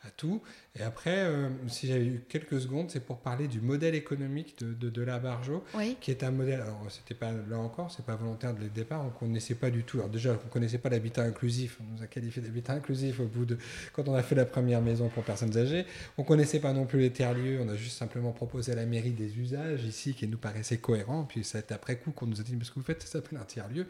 à 0.05 0.11
tout. 0.11 0.41
Et 0.79 0.83
après, 0.83 1.29
si 1.69 1.87
j'avais 1.87 2.07
eu 2.07 2.25
quelques 2.29 2.61
secondes, 2.61 2.91
c'est 2.91 3.05
pour 3.05 3.19
parler 3.19 3.49
du 3.49 3.61
modèle 3.61 3.95
économique 3.95 4.59
de, 4.59 4.89
de, 4.89 5.03
la 5.03 5.19
Barjo, 5.19 5.65
qui 6.01 6.11
est 6.11 6.23
un 6.23 6.31
modèle, 6.31 6.61
alors 6.61 6.87
c'était 6.89 7.15
pas 7.15 7.33
là 7.33 7.59
encore, 7.59 7.91
c'est 7.91 8.05
pas 8.05 8.17
volontaire 8.17 8.55
dès 8.55 8.65
le 8.65 8.71
départ, 8.71 9.05
on 9.05 9.11
connaissait 9.11 9.55
pas 9.55 9.71
du 9.71 9.85
tout. 9.85 9.99
Alors 9.99 10.11
déjà, 10.11 10.33
on 10.33 10.49
connaissait 10.49 10.79
pas 10.79 10.89
l'habitat 10.89 11.23
inclusif, 11.23 11.79
on 11.81 11.97
nous 11.97 12.03
a 12.03 12.07
qualifié 12.07 12.41
d'habitat 12.41 12.73
inclusif 12.75 13.21
au 13.21 13.27
bout 13.27 13.45
de, 13.45 13.59
quand 13.93 14.09
on 14.09 14.15
a 14.15 14.23
fait 14.23 14.35
la 14.35 14.47
première 14.47 14.81
maison 14.81 15.09
pour 15.09 15.25
personnes 15.25 15.57
âgées. 15.57 15.85
On 16.17 16.25
connaissait 16.25 16.61
pas 16.61 16.73
non 16.73 16.87
plus 16.87 17.01
les 17.01 17.11
terres-lieux, 17.11 17.61
on 17.61 17.69
a 17.69 17.77
juste 17.77 17.99
simplement 17.99 18.33
proposé 18.33 18.75
la 18.75 18.87
mairie 18.93 19.13
des 19.13 19.39
usages 19.39 19.85
ici 19.85 20.15
qui 20.15 20.29
nous 20.29 20.37
paraissaient 20.39 20.79
cohérents. 20.79 21.25
Puis 21.25 21.45
c'est 21.45 21.73
après 21.73 21.99
coup 21.99 22.13
qu'on 22.13 22.27
nous 22.27 22.41
a 22.41 22.45
dit, 22.45 22.55
mais 22.55 22.65
ce 22.65 22.71
que 22.71 22.77
vous 22.77 22.85
faites, 22.85 23.03
ça 23.03 23.09
s'appelle 23.09 23.39
un 23.39 23.45
tiers-lieu. 23.45 23.87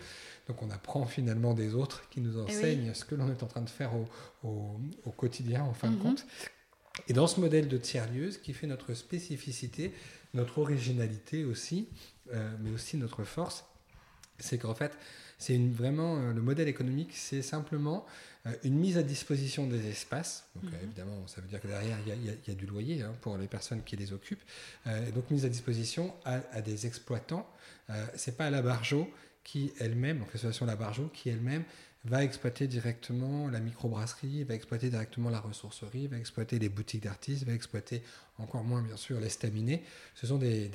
Donc 0.47 0.63
on 0.63 0.71
apprend 0.71 1.05
finalement 1.07 1.55
des 1.55 1.75
autres 1.75 2.09
qui 2.09 2.21
nous 2.21 2.39
eh 2.39 2.43
enseignent 2.43 2.95
ce 2.95 3.05
que 3.05 3.15
l'on 3.15 3.29
est 3.29 3.43
en 3.43 3.47
train 3.47 3.63
de 3.63 3.71
faire 3.71 3.93
au, 3.95 4.07
au, 5.05 5.11
quotidien, 5.11 5.63
en 5.65 5.75
fin 5.75 5.91
de 5.91 5.97
mhm. 5.97 6.03
compte. 6.03 6.27
Et 7.09 7.13
dans 7.13 7.27
ce 7.27 7.41
modèle 7.41 7.69
de 7.69 7.79
tiers-lieu, 7.79 8.31
ce 8.31 8.39
qui 8.39 8.53
fait 8.53 8.67
notre 8.67 8.95
spécificité, 8.95 9.93
notre 10.35 10.59
originalité 10.59 11.45
aussi, 11.45 11.89
euh, 12.33 12.51
mais 12.63 12.71
aussi 12.71 12.97
notre 12.97 13.25
force, 13.25 13.65
c'est 14.39 14.59
qu'en 14.59 14.75
fait, 14.75 14.93
c'est 15.39 15.59
vraiment 15.59 16.19
euh, 16.19 16.33
le 16.33 16.41
modèle 16.41 16.69
économique, 16.69 17.11
c'est 17.15 17.43
simplement 17.43 18.07
euh, 18.47 18.53
une 18.63 18.79
mise 18.79 18.97
à 18.97 19.03
disposition 19.03 19.67
des 19.67 19.89
espaces. 19.89 20.45
Donc 20.55 20.71
mhm. 20.71 20.79
évidemment, 20.85 21.27
ça 21.27 21.41
veut 21.41 21.49
dire 21.49 21.61
que 21.61 21.67
derrière 21.67 21.99
il 22.07 22.25
y, 22.25 22.51
a, 22.51 22.55
du 22.55 22.67
loyer 22.67 23.03
hein, 23.03 23.13
pour 23.21 23.37
les 23.37 23.49
personnes 23.49 23.83
qui 23.83 23.97
les 23.97 24.13
occupent. 24.13 24.43
Euh, 24.87 25.11
donc 25.11 25.31
mise 25.31 25.45
à 25.45 25.49
disposition 25.49 26.15
à, 26.25 26.61
des 26.61 26.87
exploitants. 26.87 27.47
c'est 28.15 28.37
pas 28.37 28.51
la 28.51 28.63
Barjo 28.63 29.11
qui 29.43 29.73
elle-même, 29.81 30.21
donc 30.21 30.29
l'association 30.33 30.65
La 30.67 30.77
Barjo, 30.77 31.11
qui 31.13 31.29
elle-même 31.29 31.65
va 32.05 32.25
exploiter 32.25 32.67
directement 32.67 33.49
la 33.49 33.61
microbrasserie, 33.61 34.43
va 34.45 34.55
exploiter 34.55 34.91
directement 34.91 35.31
la 35.31 35.39
ressourcerie, 35.39 36.09
va 36.09 36.17
exploiter 36.17 36.59
les 36.59 36.69
boutiques 36.69 37.05
d'artistes, 37.05 37.45
va 37.45 37.53
exploiter 37.53 38.03
encore 38.39 38.65
moins 38.65 38.83
bien 38.83 38.97
sûr 38.97 39.21
les 39.21 39.29
staminés. 39.29 39.85
Ce 40.15 40.27
sont 40.27 40.39
des, 40.39 40.71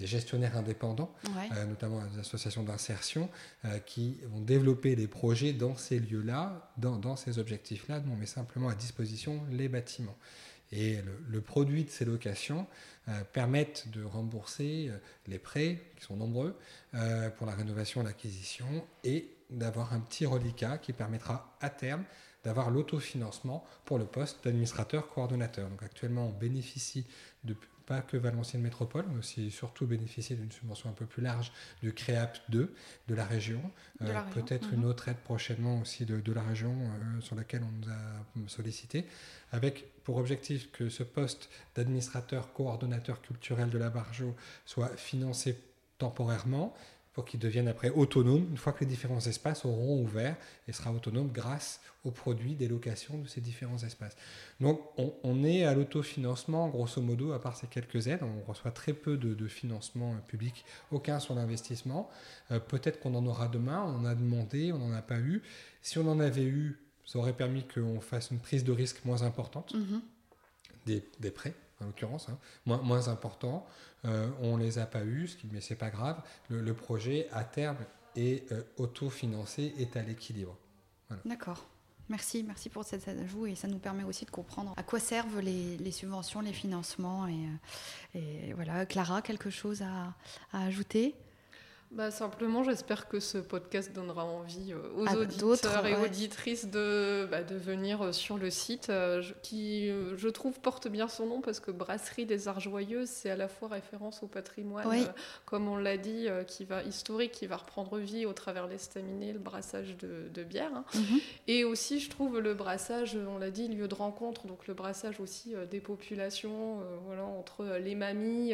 gestionnaires 0.00 0.56
indépendants, 0.56 1.14
euh, 1.26 1.66
notamment 1.66 2.02
des 2.06 2.20
associations 2.20 2.62
d'insertion, 2.62 3.28
euh, 3.64 3.78
qui 3.78 4.18
vont 4.30 4.40
développer 4.40 4.96
des 4.96 5.08
projets 5.08 5.52
dans 5.52 5.76
ces 5.76 5.98
lieux-là, 5.98 6.72
dans, 6.78 7.16
ces 7.16 7.38
objectifs-là. 7.38 8.02
on 8.10 8.16
met 8.16 8.26
simplement 8.26 8.68
à 8.68 8.74
disposition 8.74 9.42
les 9.50 9.68
bâtiments. 9.68 10.16
Et 10.72 10.98
le, 11.28 11.40
produit 11.40 11.84
de 11.84 11.90
ces 11.90 12.04
locations 12.04 12.66
euh, 13.08 13.22
permettent 13.32 13.88
de 13.92 14.02
rembourser 14.02 14.90
les 15.26 15.38
prêts, 15.38 15.82
qui 15.96 16.04
sont 16.04 16.16
nombreux, 16.16 16.56
pour 17.36 17.46
la 17.46 17.54
rénovation 17.54 18.02
l'acquisition, 18.02 18.84
et 19.04 19.28
d'avoir 19.54 19.92
un 19.92 20.00
petit 20.00 20.26
reliquat 20.26 20.78
qui 20.78 20.92
permettra 20.92 21.56
à 21.60 21.70
terme 21.70 22.04
d'avoir 22.44 22.70
l'autofinancement 22.70 23.64
pour 23.86 23.98
le 23.98 24.04
poste 24.04 24.44
d'administrateur 24.44 25.08
coordonnateur. 25.08 25.68
Donc 25.68 25.82
actuellement, 25.82 26.26
on 26.26 26.38
bénéficie 26.38 27.06
de 27.44 27.56
pas 27.86 28.00
que 28.00 28.16
Valenciennes 28.16 28.62
Métropole, 28.62 29.04
mais 29.10 29.18
aussi 29.18 29.50
surtout 29.50 29.86
bénéficier 29.86 30.36
d'une 30.36 30.50
subvention 30.50 30.88
un 30.88 30.94
peu 30.94 31.06
plus 31.06 31.22
large 31.22 31.52
du 31.82 31.92
CREAP 31.92 32.38
2 32.48 32.74
de 33.08 33.14
la 33.14 33.24
région. 33.24 33.60
Euh, 34.02 34.22
peut-être 34.32 34.72
une 34.72 34.80
mhm. 34.80 34.88
autre 34.88 35.08
aide 35.08 35.18
prochainement 35.18 35.80
aussi 35.80 36.06
de, 36.06 36.32
la 36.32 36.42
région 36.42 36.74
euh, 36.74 37.20
sur 37.20 37.36
laquelle 37.36 37.62
on 37.62 37.86
nous 37.86 37.92
a 37.92 38.48
sollicité, 38.48 39.06
avec 39.52 39.84
pour 40.02 40.16
objectif 40.16 40.70
que 40.72 40.88
ce 40.88 41.02
poste 41.02 41.50
d'administrateur 41.74 42.52
coordonnateur 42.52 43.20
culturel 43.20 43.70
de 43.70 43.78
la 43.78 43.90
Barjo 43.90 44.34
soit 44.64 44.96
financé 44.96 45.58
temporairement 45.98 46.74
pour 47.14 47.24
qu'ils 47.24 47.40
deviennent 47.40 47.68
après 47.68 47.90
autonomes 47.90 48.46
une 48.50 48.56
fois 48.56 48.72
que 48.72 48.80
les 48.80 48.86
différents 48.86 49.20
espaces 49.20 49.64
auront 49.64 50.02
ouvert 50.02 50.36
et 50.68 50.72
sera 50.72 50.92
autonome 50.92 51.30
grâce 51.32 51.80
aux 52.04 52.10
produits 52.10 52.54
des 52.54 52.68
locations 52.68 53.16
de 53.16 53.26
ces 53.26 53.40
différents 53.40 53.78
espaces. 53.78 54.16
Donc 54.60 54.80
on, 54.98 55.44
est 55.44 55.64
à 55.64 55.74
l'autofinancement 55.74 56.68
grosso 56.68 57.00
modo 57.00 57.32
à 57.32 57.40
part 57.40 57.56
ces 57.56 57.66
quelques 57.66 58.08
aides, 58.08 58.20
on 58.22 58.50
reçoit 58.50 58.72
très 58.72 58.92
peu 58.92 59.16
de, 59.16 59.46
financement 59.46 60.12
euh, 60.12 60.18
public, 60.26 60.64
aucun 60.90 61.20
sur 61.20 61.34
l'investissement. 61.34 62.10
Euh, 62.50 62.58
peut-être 62.58 63.00
qu'on 63.00 63.14
en 63.14 63.24
aura 63.26 63.48
demain, 63.48 63.82
on 63.86 64.00
en 64.00 64.04
a 64.04 64.14
demandé, 64.14 64.72
on 64.72 64.78
n'en 64.78 64.92
a 64.92 65.02
pas 65.02 65.18
eu. 65.18 65.42
Si 65.82 65.98
on 65.98 66.08
en 66.08 66.18
avait 66.20 66.44
eu, 66.44 66.78
ça 67.06 67.18
aurait 67.18 67.32
permis 67.32 67.64
qu'on 67.66 68.00
fasse 68.00 68.30
une 68.30 68.40
prise 68.40 68.64
de 68.64 68.72
risque 68.72 69.04
moins 69.04 69.22
importante, 69.22 69.74
des, 70.86 71.04
des 71.20 71.30
prêts 71.30 71.54
en 71.80 71.86
l'occurrence, 71.86 72.28
hein, 72.28 72.38
moins, 72.66 72.78
moins 72.78 73.08
important. 73.08 73.66
Euh, 74.04 74.28
on 74.40 74.56
les 74.56 74.78
a 74.78 74.86
pas 74.86 75.04
eus, 75.04 75.36
mais 75.52 75.60
c'est 75.60 75.76
pas 75.76 75.90
grave. 75.90 76.20
Le, 76.48 76.74
projet, 76.74 77.28
à 77.32 77.44
terme, 77.44 77.78
est 78.16 78.50
euh, 78.52 78.62
autofinancé, 78.76 79.74
est 79.78 79.96
à 79.96 80.02
l'équilibre. 80.02 80.56
D'accord. 81.24 81.66
Merci, 82.08 82.42
merci 82.42 82.68
pour 82.68 82.84
cet 82.84 83.08
ajout 83.08 83.46
et 83.46 83.54
ça 83.54 83.66
nous 83.66 83.78
permet 83.78 84.04
aussi 84.04 84.26
de 84.26 84.30
comprendre 84.30 84.74
à 84.76 84.82
quoi 84.82 85.00
servent 85.00 85.40
les, 85.40 85.90
subventions, 85.90 86.40
les 86.40 86.52
financements. 86.52 87.26
Et, 87.26 87.46
euh, 88.14 88.48
et, 88.48 88.52
voilà, 88.52 88.84
Clara, 88.84 89.22
quelque 89.22 89.48
chose 89.48 89.82
à 89.82 90.14
ajouter? 90.52 91.14
Bah, 91.94 92.10
simplement, 92.10 92.64
j'espère 92.64 93.06
que 93.06 93.20
ce 93.20 93.38
podcast 93.38 93.92
donnera 93.94 94.24
envie 94.24 94.72
euh, 94.72 94.80
aux 94.96 95.06
auditeurs 95.16 95.86
et 95.86 95.94
auditrices 95.94 96.66
de, 96.66 97.28
bah, 97.30 97.44
de 97.44 97.54
venir 97.54 98.02
euh, 98.02 98.12
sur 98.12 98.36
le 98.36 98.50
site, 98.50 98.90
euh, 98.90 99.22
qui, 99.42 99.92
je 100.16 100.28
trouve, 100.28 100.58
porte 100.58 100.88
bien 100.88 101.06
son 101.06 101.26
nom 101.26 101.40
parce 101.40 101.60
que 101.60 101.70
Brasserie 101.70 102.26
des 102.26 102.48
Arts 102.48 102.58
Joyeux, 102.58 103.06
c'est 103.06 103.30
à 103.30 103.36
la 103.36 103.46
fois 103.46 103.68
référence 103.68 104.24
au 104.24 104.26
patrimoine, 104.26 105.06
comme 105.44 105.68
on 105.68 105.76
l'a 105.76 105.96
dit, 105.96 106.26
qui 106.48 106.64
va, 106.64 106.82
historique, 106.82 107.30
qui 107.30 107.46
va 107.46 107.58
reprendre 107.58 107.98
vie 107.98 108.26
au 108.26 108.32
travers 108.32 108.66
l'estaminet, 108.66 109.32
le 109.32 109.38
brassage 109.38 109.96
de, 109.96 110.42
bière. 110.42 110.72
Hein. 110.74 110.84
Mhm. 110.94 111.20
Et 111.46 111.64
aussi, 111.64 112.00
je 112.00 112.10
trouve, 112.10 112.40
le 112.40 112.54
brassage, 112.54 113.16
on 113.16 113.38
l'a 113.38 113.50
dit, 113.50 113.68
lieu 113.68 113.86
de 113.86 113.94
rencontre, 113.94 114.48
donc 114.48 114.66
le 114.66 114.74
brassage 114.74 115.20
aussi 115.20 115.54
des 115.70 115.80
populations, 115.80 116.80
voilà, 117.06 117.24
entre 117.24 117.78
les 117.80 117.94
mamies, 117.94 118.52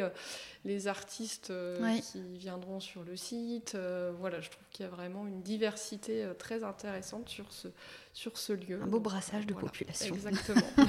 les 0.63 0.87
artistes 0.87 1.51
qui 2.11 2.21
viendront 2.37 2.79
sur 2.79 3.03
le 3.03 3.15
site 3.15 3.30
euh, 3.75 4.11
voilà, 4.19 4.41
je 4.41 4.49
trouve 4.49 4.63
qu'il 4.69 4.85
y 4.85 4.87
a 4.87 4.91
vraiment 4.91 5.25
une 5.27 5.41
diversité 5.41 6.23
euh, 6.23 6.33
très 6.33 6.63
intéressante 6.63 7.29
sur 7.29 7.51
ce, 7.51 7.67
sur 8.13 8.37
ce 8.37 8.53
lieu. 8.53 8.79
Un 8.81 8.87
beau 8.87 8.99
brassage 8.99 9.45
de 9.45 9.53
population. 9.53 10.13
Exactement. 10.13 10.61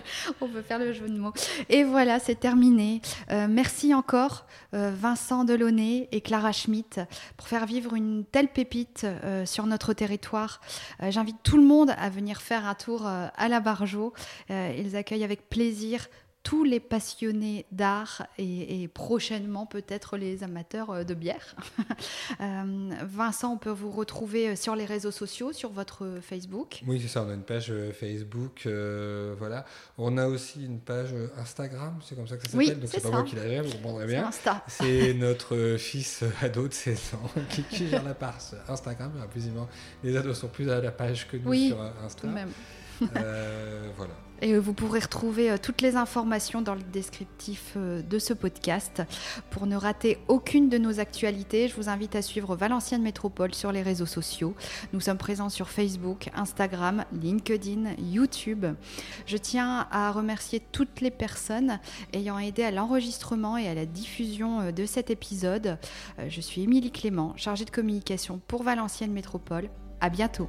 On 0.40 0.48
peut 0.48 0.62
faire 0.62 0.78
le 0.78 0.92
jeu 0.92 1.08
de 1.08 1.18
mots. 1.18 1.32
Et 1.68 1.84
voilà, 1.84 2.18
c'est 2.18 2.38
terminé. 2.38 3.00
Euh, 3.30 3.46
merci 3.48 3.94
encore 3.94 4.46
Vincent 4.72 5.44
Delaunay 5.44 6.08
et 6.12 6.20
Clara 6.20 6.52
Schmitt 6.52 7.00
pour 7.36 7.48
faire 7.48 7.66
vivre 7.66 7.94
une 7.94 8.24
telle 8.24 8.48
pépite 8.48 9.06
sur 9.44 9.66
notre 9.66 9.92
territoire. 9.94 10.60
J'invite 11.08 11.38
tout 11.42 11.56
le 11.56 11.64
monde 11.64 11.92
à 11.98 12.08
venir 12.08 12.40
faire 12.40 12.66
un 12.66 12.74
tour 12.74 13.04
à 13.04 13.48
la 13.48 13.60
Barjo. 13.60 14.12
ils 14.48 14.94
accueillent 14.94 15.24
avec 15.24 15.48
plaisir 15.48 16.06
tous 16.42 16.64
les 16.64 16.80
passionnés 16.80 17.66
d'art 17.70 18.26
et, 18.38 18.88
prochainement 18.88 19.66
peut-être 19.66 20.16
les 20.16 20.42
amateurs 20.42 20.90
euh, 20.90 21.04
de 21.04 21.14
bière. 21.14 21.54
Euh, 22.40 22.90
Vincent, 23.04 23.52
on 23.52 23.58
peut 23.58 23.70
vous 23.70 23.90
retrouver 23.90 24.50
euh, 24.50 24.56
sur 24.56 24.74
les 24.74 24.84
réseaux 24.84 25.10
sociaux, 25.10 25.52
sur 25.52 25.70
votre 25.70 26.18
Facebook. 26.22 26.80
Oui, 26.86 26.98
c'est 27.00 27.08
ça, 27.08 27.22
on 27.22 27.28
a 27.28 27.34
une 27.34 27.42
page 27.42 27.72
Facebook, 27.92 28.66
voilà. 29.38 29.64
On 29.98 30.16
a 30.16 30.26
aussi 30.26 30.64
une 30.64 30.80
page 30.80 31.10
Instagram, 31.36 31.98
c'est 32.02 32.14
comme 32.14 32.26
ça 32.26 32.36
que 32.36 32.44
ça 32.44 32.52
s'appelle, 32.52 32.80
donc 32.80 32.88
c'est 32.90 33.02
pas 33.02 33.10
moi 33.10 33.22
qui 33.24 33.36
la 33.36 33.48
gère, 33.48 33.64
vous 33.64 33.72
comprendrez 33.72 34.06
bien. 34.06 34.30
C'est 34.68 35.12
notre 35.18 35.76
fils 35.78 36.24
ado 36.40 36.68
de 36.68 36.72
16 36.72 37.14
ans 37.14 37.30
qui, 37.70 37.88
gère 37.88 38.04
la 38.04 38.14
page 38.14 38.54
Instagram, 38.68 39.12
les 40.02 40.16
ados 40.16 40.38
sont 40.38 40.48
plus 40.48 40.70
à 40.70 40.80
la 40.80 40.92
page 40.92 41.28
que 41.28 41.36
nous 41.36 41.52
sur 41.52 41.80
Instagram. 41.80 42.34
Même. 42.34 42.52
voilà. 43.96 44.14
Et 44.42 44.56
vous 44.58 44.72
pourrez 44.72 45.00
retrouver 45.00 45.50
euh, 45.50 45.56
toutes 45.60 45.82
les 45.82 45.96
informations 45.96 46.62
dans 46.62 46.74
le 46.74 46.82
descriptif 46.82 47.74
euh, 47.76 48.00
de 48.02 48.18
ce 48.18 48.32
podcast. 48.32 49.02
Pour 49.50 49.66
ne 49.66 49.76
rater 49.76 50.18
aucune 50.28 50.70
de 50.70 50.78
nos 50.78 50.98
actualités, 50.98 51.68
je 51.68 51.76
vous 51.76 51.90
invite 51.90 52.16
à 52.16 52.22
suivre 52.22 52.56
Valenciennes 52.56 53.02
Métropole 53.02 53.54
sur 53.54 53.70
les 53.70 53.82
réseaux 53.82 54.06
sociaux. 54.06 54.54
Nous 54.94 55.00
sommes 55.00 55.18
présents 55.18 55.50
sur 55.50 55.68
Facebook, 55.68 56.30
Instagram, 56.34 57.04
LinkedIn, 57.12 57.96
YouTube. 57.98 58.64
Je 59.26 59.36
tiens 59.36 59.86
à 59.90 60.10
remercier 60.10 60.62
toutes 60.72 61.02
les 61.02 61.10
personnes 61.10 61.78
ayant 62.14 62.38
aidé 62.38 62.62
à 62.62 62.70
l'enregistrement 62.70 63.58
et 63.58 63.68
à 63.68 63.74
la 63.74 63.84
diffusion 63.84 64.60
euh, 64.60 64.72
de 64.72 64.86
cet 64.86 65.10
épisode. 65.10 65.76
Je 66.28 66.40
suis 66.40 66.62
Émilie 66.62 66.90
Clément, 66.90 67.34
chargée 67.36 67.64
de 67.64 67.70
communication 67.70 68.40
pour 68.48 68.62
Valenciennes 68.62 69.12
Métropole. 69.12 69.68
À 70.00 70.08
bientôt. 70.08 70.48